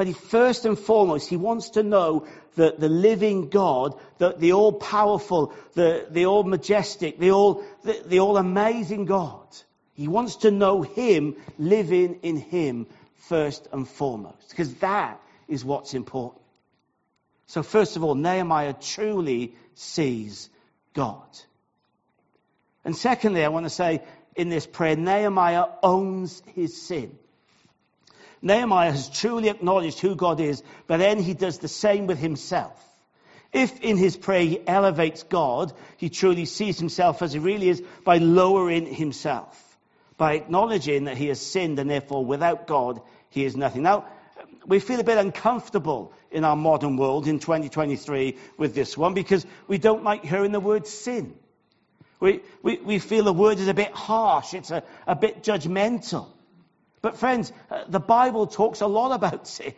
[0.00, 4.54] But he, first and foremost, he wants to know that the living God, the, the
[4.54, 9.46] all powerful, the, the all majestic, the all, the, the all amazing God.
[9.92, 12.86] He wants to know him, living in him
[13.28, 14.48] first and foremost.
[14.48, 16.40] Because that is what's important.
[17.46, 20.48] So, first of all, Nehemiah truly sees
[20.94, 21.28] God.
[22.86, 24.02] And secondly, I want to say
[24.34, 27.18] in this prayer, Nehemiah owns his sin.
[28.42, 32.86] Nehemiah has truly acknowledged who God is, but then he does the same with himself.
[33.52, 37.82] If in his prayer he elevates God, he truly sees himself as he really is
[38.04, 39.78] by lowering himself,
[40.16, 43.82] by acknowledging that he has sinned and therefore without God he is nothing.
[43.82, 44.06] Now,
[44.66, 49.44] we feel a bit uncomfortable in our modern world in 2023 with this one because
[49.66, 51.34] we don't like hearing the word sin.
[52.20, 56.28] We, we, we feel the word is a bit harsh, it's a, a bit judgmental.
[57.02, 59.74] But, friends, uh, the Bible talks a lot about sin.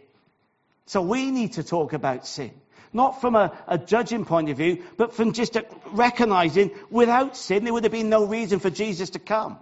[0.87, 2.52] So we need to talk about sin.
[2.92, 5.56] Not from a, a judging point of view, but from just
[5.87, 9.58] recognizing without sin, there would have been no reason for Jesus to come.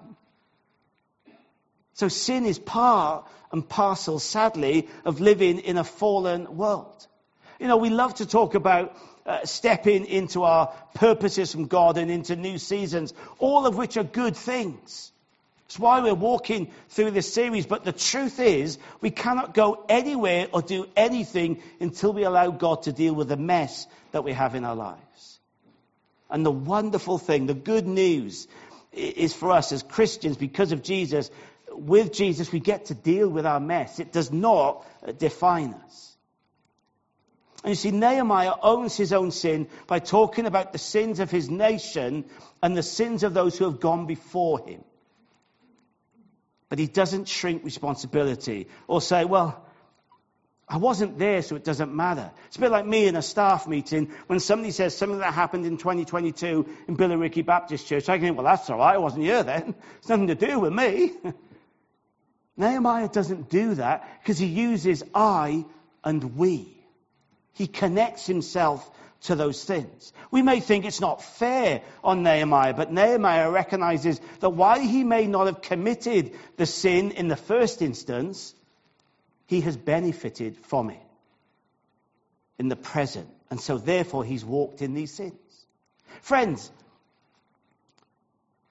[1.94, 7.06] So sin is part and parcel, sadly, of living in a fallen world.
[7.60, 8.96] You know, we love to talk about
[9.26, 14.02] uh, stepping into our purposes from God and into new seasons, all of which are
[14.02, 15.12] good things.
[15.70, 17.64] It's why we're walking through this series.
[17.64, 22.82] But the truth is, we cannot go anywhere or do anything until we allow God
[22.82, 25.38] to deal with the mess that we have in our lives.
[26.28, 28.48] And the wonderful thing, the good news,
[28.90, 31.30] is for us as Christians, because of Jesus,
[31.70, 34.00] with Jesus, we get to deal with our mess.
[34.00, 34.84] It does not
[35.20, 36.16] define us.
[37.62, 41.48] And you see, Nehemiah owns his own sin by talking about the sins of his
[41.48, 42.24] nation
[42.60, 44.82] and the sins of those who have gone before him.
[46.70, 49.66] But he doesn't shrink responsibility or say, well,
[50.68, 52.30] I wasn't there, so it doesn't matter.
[52.46, 55.66] It's a bit like me in a staff meeting when somebody says something that happened
[55.66, 58.08] in 2022 in Billericay Baptist Church.
[58.08, 58.94] I think, well, that's all right.
[58.94, 59.74] I wasn't here then.
[59.98, 61.12] It's nothing to do with me.
[62.56, 65.64] Nehemiah doesn't do that because he uses I
[66.04, 66.76] and we.
[67.54, 68.88] He connects himself
[69.22, 70.12] to those things.
[70.30, 75.26] We may think it's not fair on Nehemiah, but Nehemiah recognizes that while he may
[75.26, 78.54] not have committed the sin in the first instance,
[79.46, 81.02] he has benefited from it
[82.58, 83.28] in the present.
[83.50, 85.34] And so therefore he's walked in these sins.
[86.22, 86.70] Friends,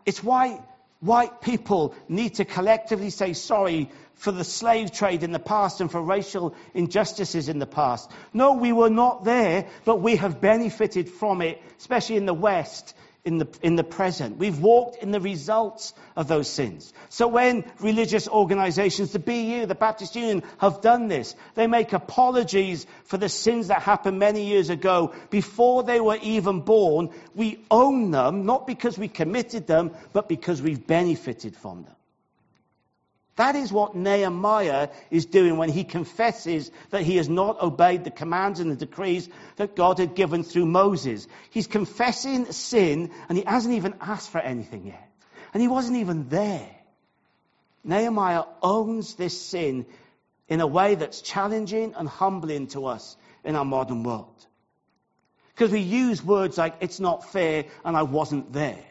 [0.06, 0.62] it's why
[1.00, 5.90] white people need to collectively say sorry for the slave trade in the past and
[5.90, 8.12] for racial injustices in the past.
[8.34, 12.94] No, we were not there, but we have benefited from it, especially in the West,
[13.26, 14.38] in the, in the present.
[14.38, 16.94] We've walked in the results of those sins.
[17.10, 22.88] So when religious organizations, the BU, the Baptist Union, have done this, they make apologies
[23.04, 27.10] for the sins that happened many years ago before they were even born.
[27.36, 31.96] We own them, not because we committed them, but because we've benefited from them.
[33.40, 38.12] That is what Nehemiah is doing when he confesses that he has not obeyed the
[38.12, 41.26] commands and the decrees that God had given through Moses.
[41.50, 45.10] He's confessing sin and he hasn't even asked for anything yet.
[45.54, 46.70] And he wasn't even there.
[47.86, 49.86] Nehemiah owns this sin
[50.50, 54.46] in a way that's challenging and humbling to us in our modern world.
[55.56, 58.84] Because we use words like, it's not fair and I wasn't there.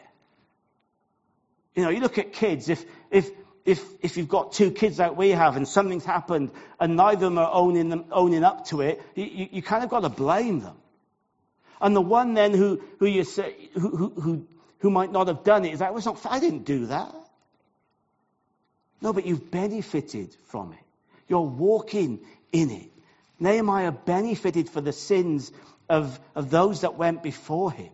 [1.75, 3.29] You know, you look at kids, if, if,
[3.65, 7.33] if, if you've got two kids like we have and something's happened and neither of
[7.33, 10.09] them are owning, them, owning up to it, you, you, you kind of got to
[10.09, 10.75] blame them.
[11.81, 14.47] And the one then who, who you say, who, who,
[14.79, 17.13] who, might not have done it is like, well, not, I didn't do that.
[19.01, 20.79] No, but you've benefited from it.
[21.27, 22.19] You're walking
[22.51, 22.89] in it.
[23.39, 25.51] Nehemiah benefited for the sins
[25.87, 27.91] of, of those that went before him.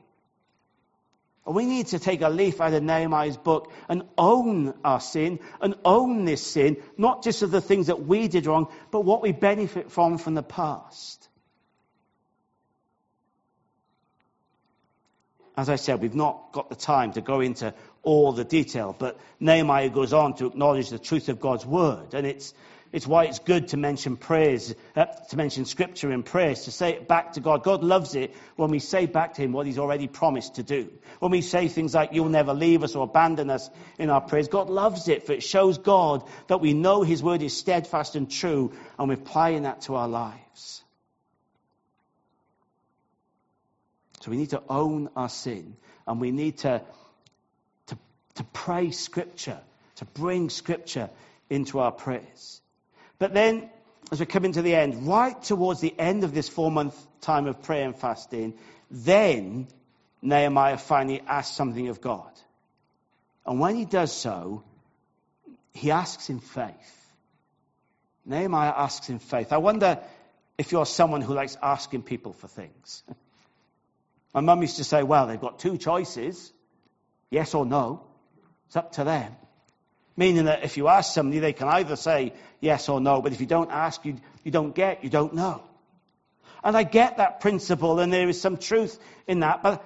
[1.45, 5.75] We need to take a leaf out of Nehemiah's book and own our sin and
[5.85, 9.31] own this sin, not just of the things that we did wrong, but what we
[9.31, 11.29] benefit from from the past.
[15.57, 19.17] As I said, we've not got the time to go into all the detail, but
[19.39, 22.13] Nehemiah goes on to acknowledge the truth of God's word.
[22.13, 22.53] And it's,
[22.95, 26.91] it's why it's good to mention prayers, uh, to mention scripture in prayers, to say
[26.91, 27.61] it back to God.
[27.61, 30.89] God loves it when we say back to Him what He's already promised to do.
[31.19, 34.47] When we say things like, You'll never leave us or abandon us in our prayers,
[34.47, 38.31] God loves it, for it shows God that we know His word is steadfast and
[38.31, 40.81] true, and we're applying that to our lives.
[44.21, 45.75] So we need to own our sin,
[46.07, 46.81] and we need to,
[47.87, 47.97] to,
[48.35, 49.59] to pray scripture,
[49.97, 51.09] to bring scripture
[51.49, 52.61] into our prayers.
[53.17, 53.69] But then,
[54.11, 57.47] as we come into the end, right towards the end of this four month time
[57.47, 58.57] of prayer and fasting,
[58.91, 59.67] then
[60.21, 62.31] Nehemiah finally asks something of God.
[63.45, 64.63] And when he does so,
[65.73, 67.11] he asks in faith.
[68.25, 69.53] Nehemiah asks in faith.
[69.53, 69.99] I wonder
[70.57, 73.03] if you're someone who likes asking people for things.
[74.33, 76.51] My mum used to say, well, they've got two choices
[77.29, 78.03] yes or no.
[78.67, 79.35] It's up to them.
[80.17, 83.41] Meaning that if you ask somebody, they can either say yes or no, but if
[83.41, 85.61] you don't ask, you, you don't get, you don't know.
[86.63, 88.97] And I get that principle, and there is some truth
[89.27, 89.85] in that, but,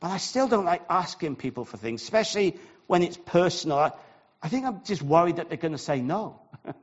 [0.00, 2.56] but I still don't like asking people for things, especially
[2.86, 3.78] when it's personal.
[3.78, 3.92] I,
[4.42, 6.40] I think I'm just worried that they're going to say no.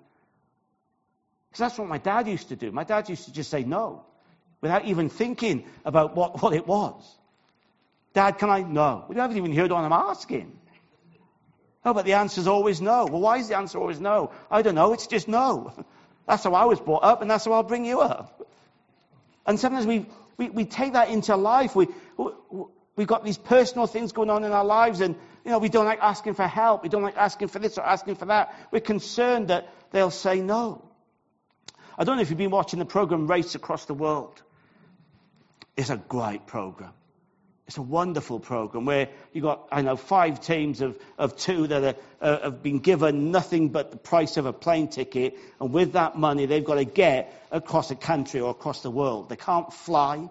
[1.52, 2.72] Because that's what my dad used to do.
[2.72, 4.06] My dad used to just say no
[4.62, 7.04] without even thinking about what, what it was.
[8.14, 8.62] Dad, can I?
[8.62, 9.06] No.
[9.10, 10.58] We haven't even heard what I'm asking.
[11.84, 13.06] Oh, but the answer is always no.
[13.06, 14.32] Well, why is the answer always no?
[14.52, 14.94] I don't know.
[14.94, 15.74] It's just no.
[16.28, 18.48] That's how I was brought up, and that's how I'll bring you up.
[19.46, 20.06] And sometimes we,
[20.38, 21.76] we, we take that into life.
[21.76, 22.32] We, we,
[22.96, 25.86] we've got these personal things going on in our lives, and you know, we don't
[25.86, 26.84] like asking for help.
[26.84, 28.56] We don't like asking for this or asking for that.
[28.72, 30.88] We're concerned that they'll say no.
[31.98, 34.42] I don't know if you've been watching the program Race Across the World.
[35.76, 36.94] It's a great program.
[37.72, 41.96] It's a wonderful program where you've got, I know, five teams of, of two that
[41.96, 45.38] are, uh, have been given nothing but the price of a plane ticket.
[45.58, 49.30] And with that money, they've got to get across a country or across the world.
[49.30, 50.30] They can't fly.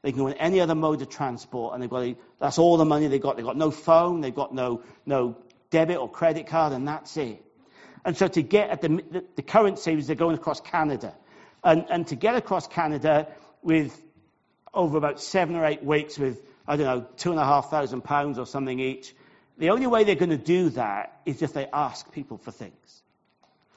[0.00, 1.74] They can go in any other mode of transport.
[1.74, 3.36] And they've got to, that's all the money they've got.
[3.36, 4.22] They've got no phone.
[4.22, 5.36] They've got no, no
[5.68, 6.72] debit or credit card.
[6.72, 7.44] And that's it.
[8.06, 11.14] And so to get at the, the, the current series, they're going across Canada.
[11.62, 13.28] And, and to get across Canada
[13.62, 14.02] with
[14.72, 16.40] over about seven or eight weeks with
[16.70, 19.12] I don't know, two and a half thousand pounds or something each.
[19.58, 23.02] The only way they're going to do that is if they ask people for things.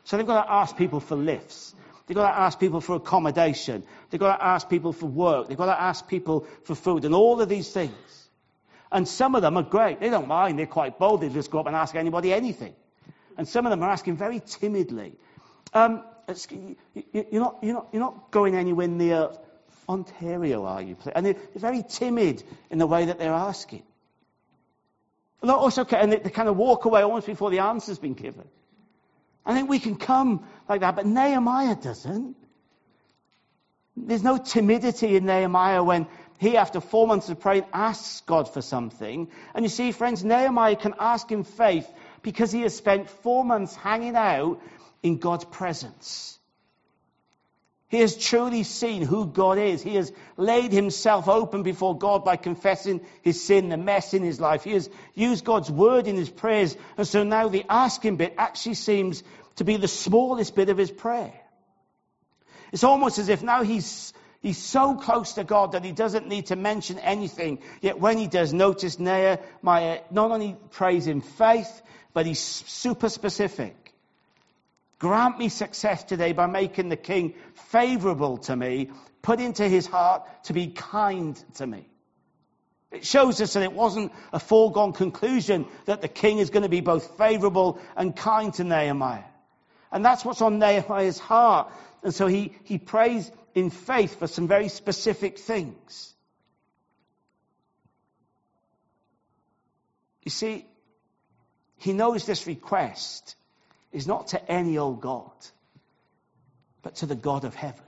[0.04, 1.74] So they've got to ask people for lifts.
[2.06, 3.84] They've got to ask people for accommodation.
[4.12, 5.48] They've got to ask people for work.
[5.48, 8.30] They've got to ask people for food and all of these things.
[8.92, 10.00] And some of them are great.
[10.00, 10.60] They don't mind.
[10.60, 11.22] They're quite bold.
[11.22, 12.76] They just go up and ask anybody anything.
[13.40, 15.14] And some of them are asking very timidly.
[15.74, 16.04] Um,
[17.12, 19.32] you're, not, you're, not, you're not going anywhere near
[19.88, 20.98] Ontario are you?
[21.16, 23.84] And they're very timid in the way that they're asking.
[25.42, 28.48] And they also, and they kind of walk away almost before the answer's been given.
[29.46, 32.36] I think we can come like that, but Nehemiah doesn't.
[33.96, 36.08] There's no timidity in Nehemiah when
[36.40, 39.30] he, after four months of praying, asks God for something.
[39.54, 41.88] And you see, friends, Nehemiah can ask in faith
[42.22, 44.62] because he has spent four months hanging out
[45.04, 46.40] in God's presence.
[47.94, 49.84] He has truly seen who God is.
[49.84, 54.40] He has laid himself open before God by confessing his sin, the mess in his
[54.40, 54.64] life.
[54.64, 56.76] He has used God's word in his prayers.
[56.98, 59.22] And so now the asking bit actually seems
[59.58, 61.40] to be the smallest bit of his prayer.
[62.72, 66.48] It's almost as if now he's, he's so close to God that he doesn't need
[66.48, 67.60] to mention anything.
[67.80, 73.83] Yet when he does, notice Nehemiah not only prays in faith, but he's super specific.
[75.04, 78.90] Grant me success today by making the king favorable to me,
[79.22, 81.86] put into his heart to be kind to me.
[82.90, 86.70] It shows us that it wasn't a foregone conclusion that the king is going to
[86.70, 89.26] be both favorable and kind to Nehemiah.
[89.92, 91.70] And that's what's on Nehemiah's heart.
[92.02, 96.14] And so he, he prays in faith for some very specific things.
[100.24, 100.66] You see,
[101.76, 103.36] he knows this request
[103.94, 105.32] is not to any old God,
[106.82, 107.84] but to the God of heaven.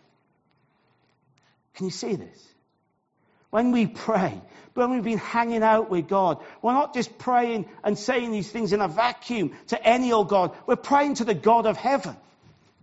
[1.74, 2.48] Can you see this?
[3.50, 4.40] When we pray,
[4.74, 8.74] when we've been hanging out with God, we're not just praying and saying these things
[8.74, 10.56] in a vacuum to any old God.
[10.68, 12.16] We're praying to the God of heaven.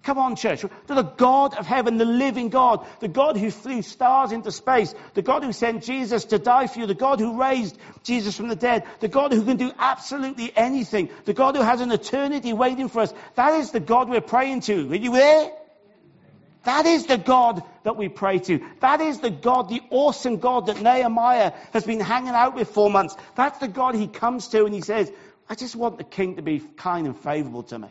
[0.03, 0.63] Come on, church.
[0.63, 4.95] To the God of heaven, the living God, the God who flew stars into space,
[5.15, 8.49] the God who sent Jesus to die for you, the God who raised Jesus from
[8.49, 12.53] the dead, the God who can do absolutely anything, the God who has an eternity
[12.53, 13.15] waiting for us.
[13.37, 14.91] That is the God we're praying to.
[14.91, 15.53] Are you there?
[16.65, 18.61] That is the God that we pray to.
[18.81, 22.91] That is the God, the awesome God that Nehemiah has been hanging out with for
[22.91, 23.17] months.
[23.37, 25.13] That's the God he comes to and he says,
[25.49, 27.89] I just want the king to be kind and favorable to me.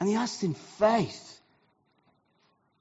[0.00, 1.40] And he asked in faith.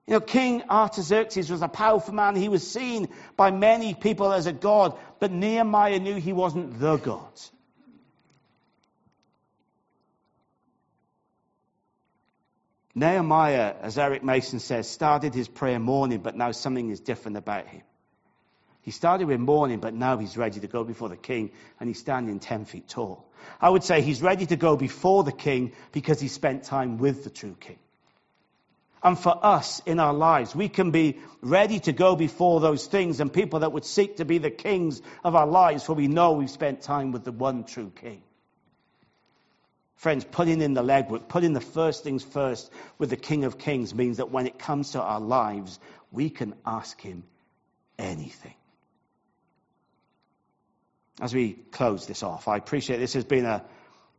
[0.08, 2.36] You know, King Artaxerxes was a powerful man.
[2.36, 6.98] He was seen by many people as a god, but Nehemiah knew he wasn't the
[6.98, 7.30] God.
[12.96, 17.68] Nehemiah, as Eric Mason says, started his prayer mourning, but now something is different about
[17.68, 17.84] him.
[18.90, 22.00] He started with mourning, but now he's ready to go before the king, and he's
[22.00, 23.24] standing 10 feet tall.
[23.62, 27.24] I would say he's ready to go before the king because he spent time with
[27.24, 27.78] the true king.
[29.04, 33.20] And for us in our lives, we can be ready to go before those things
[33.20, 36.32] and people that would seek to be the kings of our lives, for we know
[36.32, 38.24] we've spent time with the one true king.
[39.98, 43.94] Friends, putting in the legwork, putting the first things first with the King of Kings
[43.94, 45.80] means that when it comes to our lives,
[46.12, 47.22] we can ask Him
[48.00, 48.56] anything.
[51.20, 53.64] As we close this off, I appreciate this has been a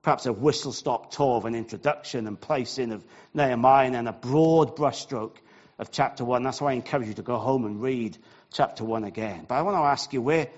[0.03, 4.77] perhaps a whistle stop tour of an introduction and placing of Nehemiah and a broad
[4.77, 5.37] brushstroke
[5.79, 6.43] of chapter 1.
[6.43, 8.17] That's why I encourage you to go home and read
[8.53, 9.45] chapter 1 again.
[9.47, 10.49] But I want to ask you, where,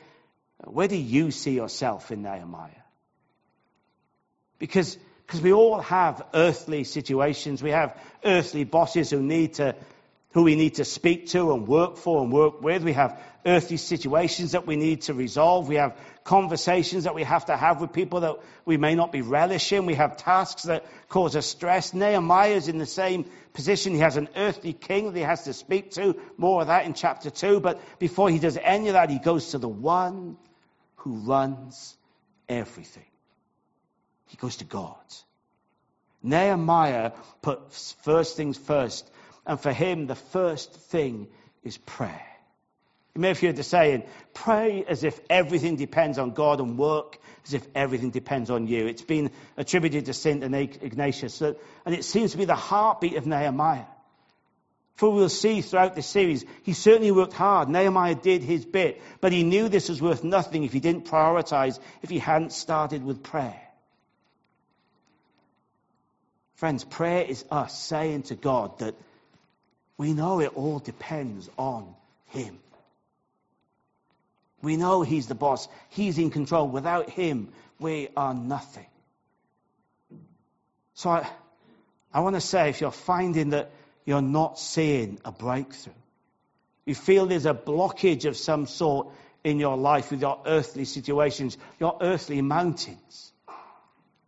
[0.65, 2.71] where do you see yourself in Nehemiah?
[4.59, 4.97] Because
[5.33, 7.63] because we all have earthly situations.
[7.63, 9.75] We have earthly bosses who need to,
[10.33, 12.83] who we need to speak to and work for and work with.
[12.83, 15.69] We have earthly situations that we need to resolve.
[15.69, 19.23] We have conversations that we have to have with people that we may not be
[19.23, 19.87] relishing.
[19.87, 21.93] We have tasks that cause us stress.
[21.95, 23.95] Nehemiah is in the same position.
[23.95, 26.17] He has an earthly king that he has to speak to.
[26.37, 27.61] More of that in chapter 2.
[27.61, 30.37] But before he does any of that, he goes to the one
[30.97, 31.97] who runs
[32.49, 33.07] everything.
[34.27, 34.97] He goes to God.
[36.23, 37.13] Nehemiah
[37.43, 39.11] puts first things first.
[39.45, 41.27] And for him, the first thing
[41.65, 42.32] is prayer.
[43.15, 47.19] You may have heard the saying, pray as if everything depends on God and work
[47.45, 48.87] as if everything depends on you.
[48.87, 50.43] It's been attributed to St.
[50.43, 51.55] Ignatius, uh,
[51.85, 53.85] and it seems to be the heartbeat of Nehemiah.
[54.95, 57.69] For we'll see throughout this series, he certainly worked hard.
[57.69, 61.79] Nehemiah did his bit, but he knew this was worth nothing if he didn't prioritize,
[62.03, 63.61] if he hadn't started with prayer.
[66.63, 68.95] Friends, prayer is us saying to God that
[69.99, 71.93] we know it all depends on
[72.27, 72.62] Him.
[74.63, 76.69] We know He's the boss, He's in control.
[76.69, 77.49] Without Him,
[77.79, 78.87] we are nothing.
[80.95, 81.29] So I,
[82.13, 83.71] I want to say if you're finding that
[84.05, 85.93] you're not seeing a breakthrough,
[86.87, 89.09] you feel there's a blockage of some sort
[89.45, 93.33] in your life with your earthly situations, your earthly mountains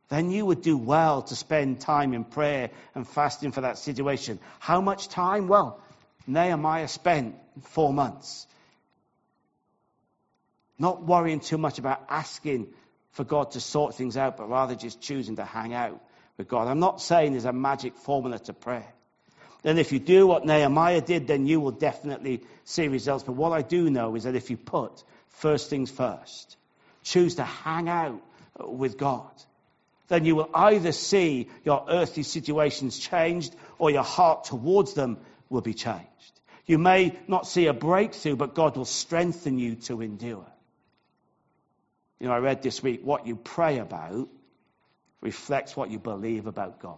[0.09, 4.39] then you would do well to spend time in prayer and fasting for that situation.
[4.61, 5.49] How much time?
[5.49, 5.80] Well,
[6.26, 8.47] Nehemiah spent four months.
[10.78, 12.68] Not worrying too much about asking
[13.12, 16.00] for God to sort things out, but rather just choosing to hang out
[16.36, 16.66] with God.
[16.66, 18.92] I'm not saying there's a magic formula to prayer.
[19.62, 23.24] Then if you do what Nehemiah did, then you will definitely see results.
[23.24, 26.56] But what I do know is that if you put first things first,
[27.02, 28.20] choose to hang out
[28.58, 29.30] with God,
[30.08, 35.18] then you will either see your earthly situations changed or your heart towards them
[35.48, 36.04] will be changed.
[36.66, 40.46] You may not see a breakthrough, but God will strengthen you to endure.
[42.24, 44.30] You know, I read this week what you pray about
[45.20, 46.96] reflects what you believe about God.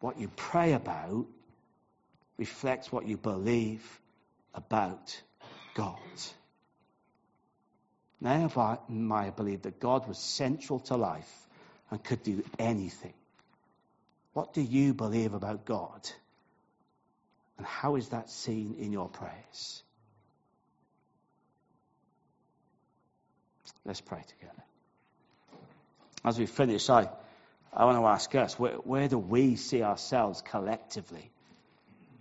[0.00, 1.26] What you pray about
[2.38, 3.84] reflects what you believe
[4.54, 5.20] about
[5.74, 5.98] God.
[8.22, 11.46] Nehemiah believed that God was central to life
[11.90, 13.12] and could do anything.
[14.32, 16.08] What do you believe about God?
[17.58, 19.82] And how is that seen in your prayers?
[23.84, 24.62] Let's pray together.
[26.24, 27.08] As we finish, I,
[27.72, 31.30] I want to ask us where, where do we see ourselves collectively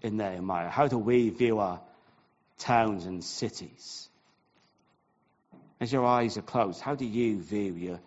[0.01, 0.69] in Nehemiah?
[0.69, 1.79] How do we view our
[2.57, 4.09] towns and cities?
[5.79, 7.99] As your eyes are closed, how do you view your,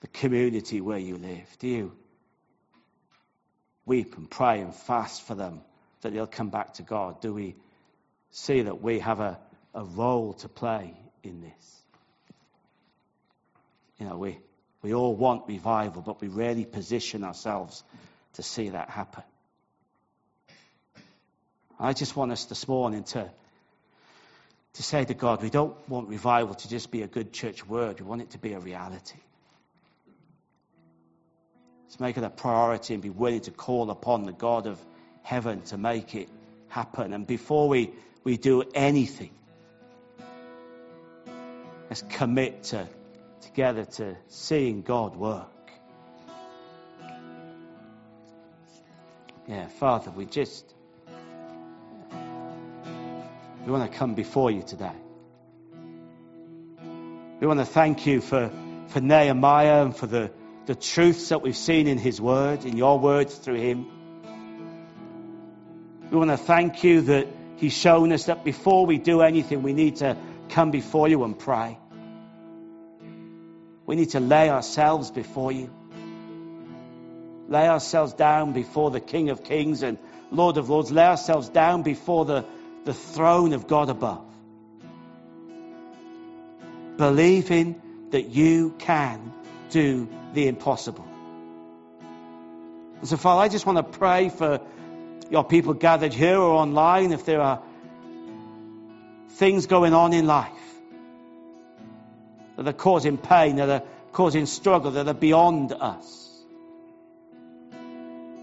[0.00, 1.56] the community where you live?
[1.60, 1.92] Do you
[3.86, 5.60] weep and pray and fast for them
[6.00, 7.20] that they'll come back to God?
[7.20, 7.54] Do we
[8.30, 9.38] see that we have a,
[9.74, 11.82] a role to play in this?
[13.98, 14.38] You know, we,
[14.82, 17.84] we all want revival, but we rarely position ourselves
[18.34, 19.22] to see that happen.
[21.78, 23.30] I just want us this morning to
[24.74, 28.00] to say to God, we don't want revival to just be a good church word,
[28.00, 29.18] we want it to be a reality.
[31.84, 34.82] Let's make it a priority and be willing to call upon the God of
[35.22, 36.30] heaven to make it
[36.68, 37.12] happen.
[37.12, 37.90] And before we,
[38.24, 39.30] we do anything,
[41.92, 42.88] let's commit to,
[43.42, 45.50] together to seeing God work.
[49.46, 50.64] Yeah, Father, we just
[53.66, 54.96] we want to come before you today.
[57.40, 58.50] We want to thank you for,
[58.86, 60.30] for Nehemiah and for the,
[60.64, 63.86] the truths that we've seen in his word, in your words through him.
[66.10, 69.74] We want to thank you that he's shown us that before we do anything, we
[69.74, 70.16] need to
[70.48, 71.76] come before you and pray.
[73.92, 75.68] We need to lay ourselves before you.
[77.46, 79.98] Lay ourselves down before the King of Kings and
[80.30, 80.90] Lord of Lords.
[80.90, 82.46] Lay ourselves down before the,
[82.86, 84.24] the throne of God above.
[86.96, 87.82] Believing
[88.12, 89.30] that you can
[89.68, 91.06] do the impossible.
[93.00, 94.62] And so, Father, I just want to pray for
[95.28, 97.60] your people gathered here or online if there are
[99.32, 100.71] things going on in life
[102.56, 103.82] that are causing pain, that are
[104.12, 106.28] causing struggle, that are beyond us.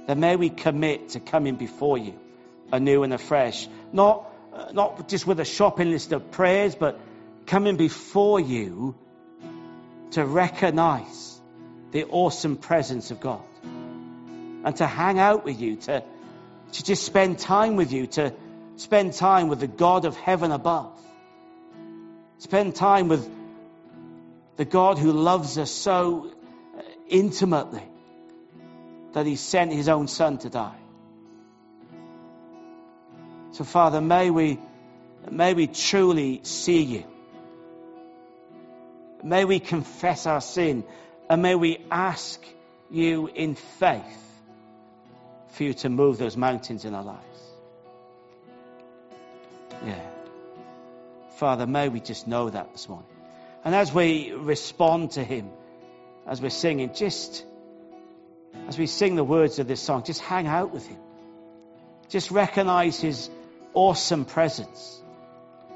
[0.07, 2.19] Then may we commit to coming before you
[2.71, 3.67] anew and afresh.
[3.93, 6.99] Not, uh, not just with a shopping list of prayers, but
[7.45, 8.95] coming before you
[10.11, 11.39] to recognize
[11.91, 16.03] the awesome presence of God and to hang out with you, to,
[16.73, 18.33] to just spend time with you, to
[18.77, 20.91] spend time with the God of heaven above.
[22.39, 23.29] Spend time with
[24.59, 26.29] the God who loves us so
[26.77, 27.87] uh, intimately
[29.13, 30.75] that he sent his own son to die.
[33.51, 34.59] So, Father, may we,
[35.31, 37.05] may we truly see you.
[39.23, 40.83] May we confess our sin
[41.29, 42.43] and may we ask
[42.91, 44.41] you in faith
[45.51, 47.41] for you to move those mountains in our lives.
[49.85, 50.05] Yeah.
[51.37, 53.08] Father, may we just know that this morning.
[53.63, 55.49] And as we respond to Him,
[56.25, 57.45] as we're singing, just
[58.67, 60.97] as we sing the words of this song, just hang out with Him.
[62.09, 63.29] Just recognize His
[63.73, 65.01] awesome presence.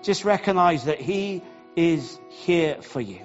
[0.01, 1.41] Just recognize that He
[1.75, 3.19] is here for you.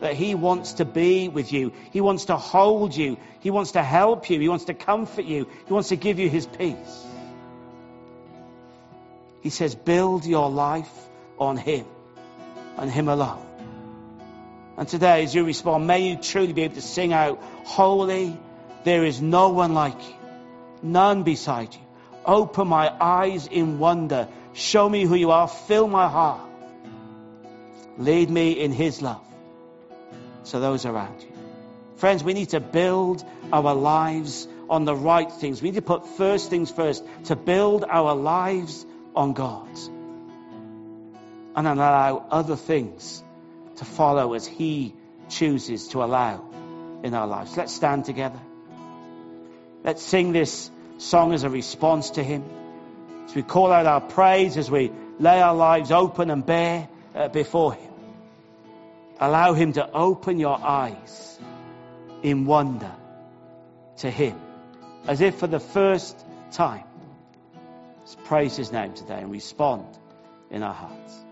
[0.00, 1.72] That He wants to be with you.
[1.90, 3.16] He wants to hold you.
[3.40, 4.40] He wants to help you.
[4.40, 5.48] He wants to comfort you.
[5.66, 7.06] He wants to give you His peace.
[9.42, 10.90] He says, build your life
[11.38, 11.86] on Him,
[12.78, 13.46] on Him alone.
[14.76, 18.36] And today, as you respond, may you truly be able to sing out, Holy,
[18.84, 20.14] there is no one like you,
[20.82, 21.80] none beside you.
[22.26, 24.28] Open my eyes in wonder.
[24.52, 25.48] Show me who you are.
[25.48, 26.48] Fill my heart.
[27.98, 29.24] Lead me in His love.
[30.42, 31.32] So those around you.
[31.96, 35.62] Friends, we need to build our lives on the right things.
[35.62, 39.68] We need to put first things first, to build our lives on God.
[41.56, 43.23] And allow other things
[43.76, 44.94] to follow as He
[45.28, 46.44] chooses to allow
[47.02, 47.56] in our lives.
[47.56, 48.40] Let's stand together.
[49.82, 52.44] Let's sing this song as a response to Him.
[53.26, 57.28] As we call out our praise, as we lay our lives open and bare uh,
[57.28, 57.92] before Him.
[59.20, 61.38] Allow Him to open your eyes
[62.22, 62.92] in wonder
[63.98, 64.40] to Him,
[65.06, 66.18] as if for the first
[66.52, 66.84] time.
[68.00, 69.86] Let's praise His name today and respond
[70.50, 71.23] in our hearts.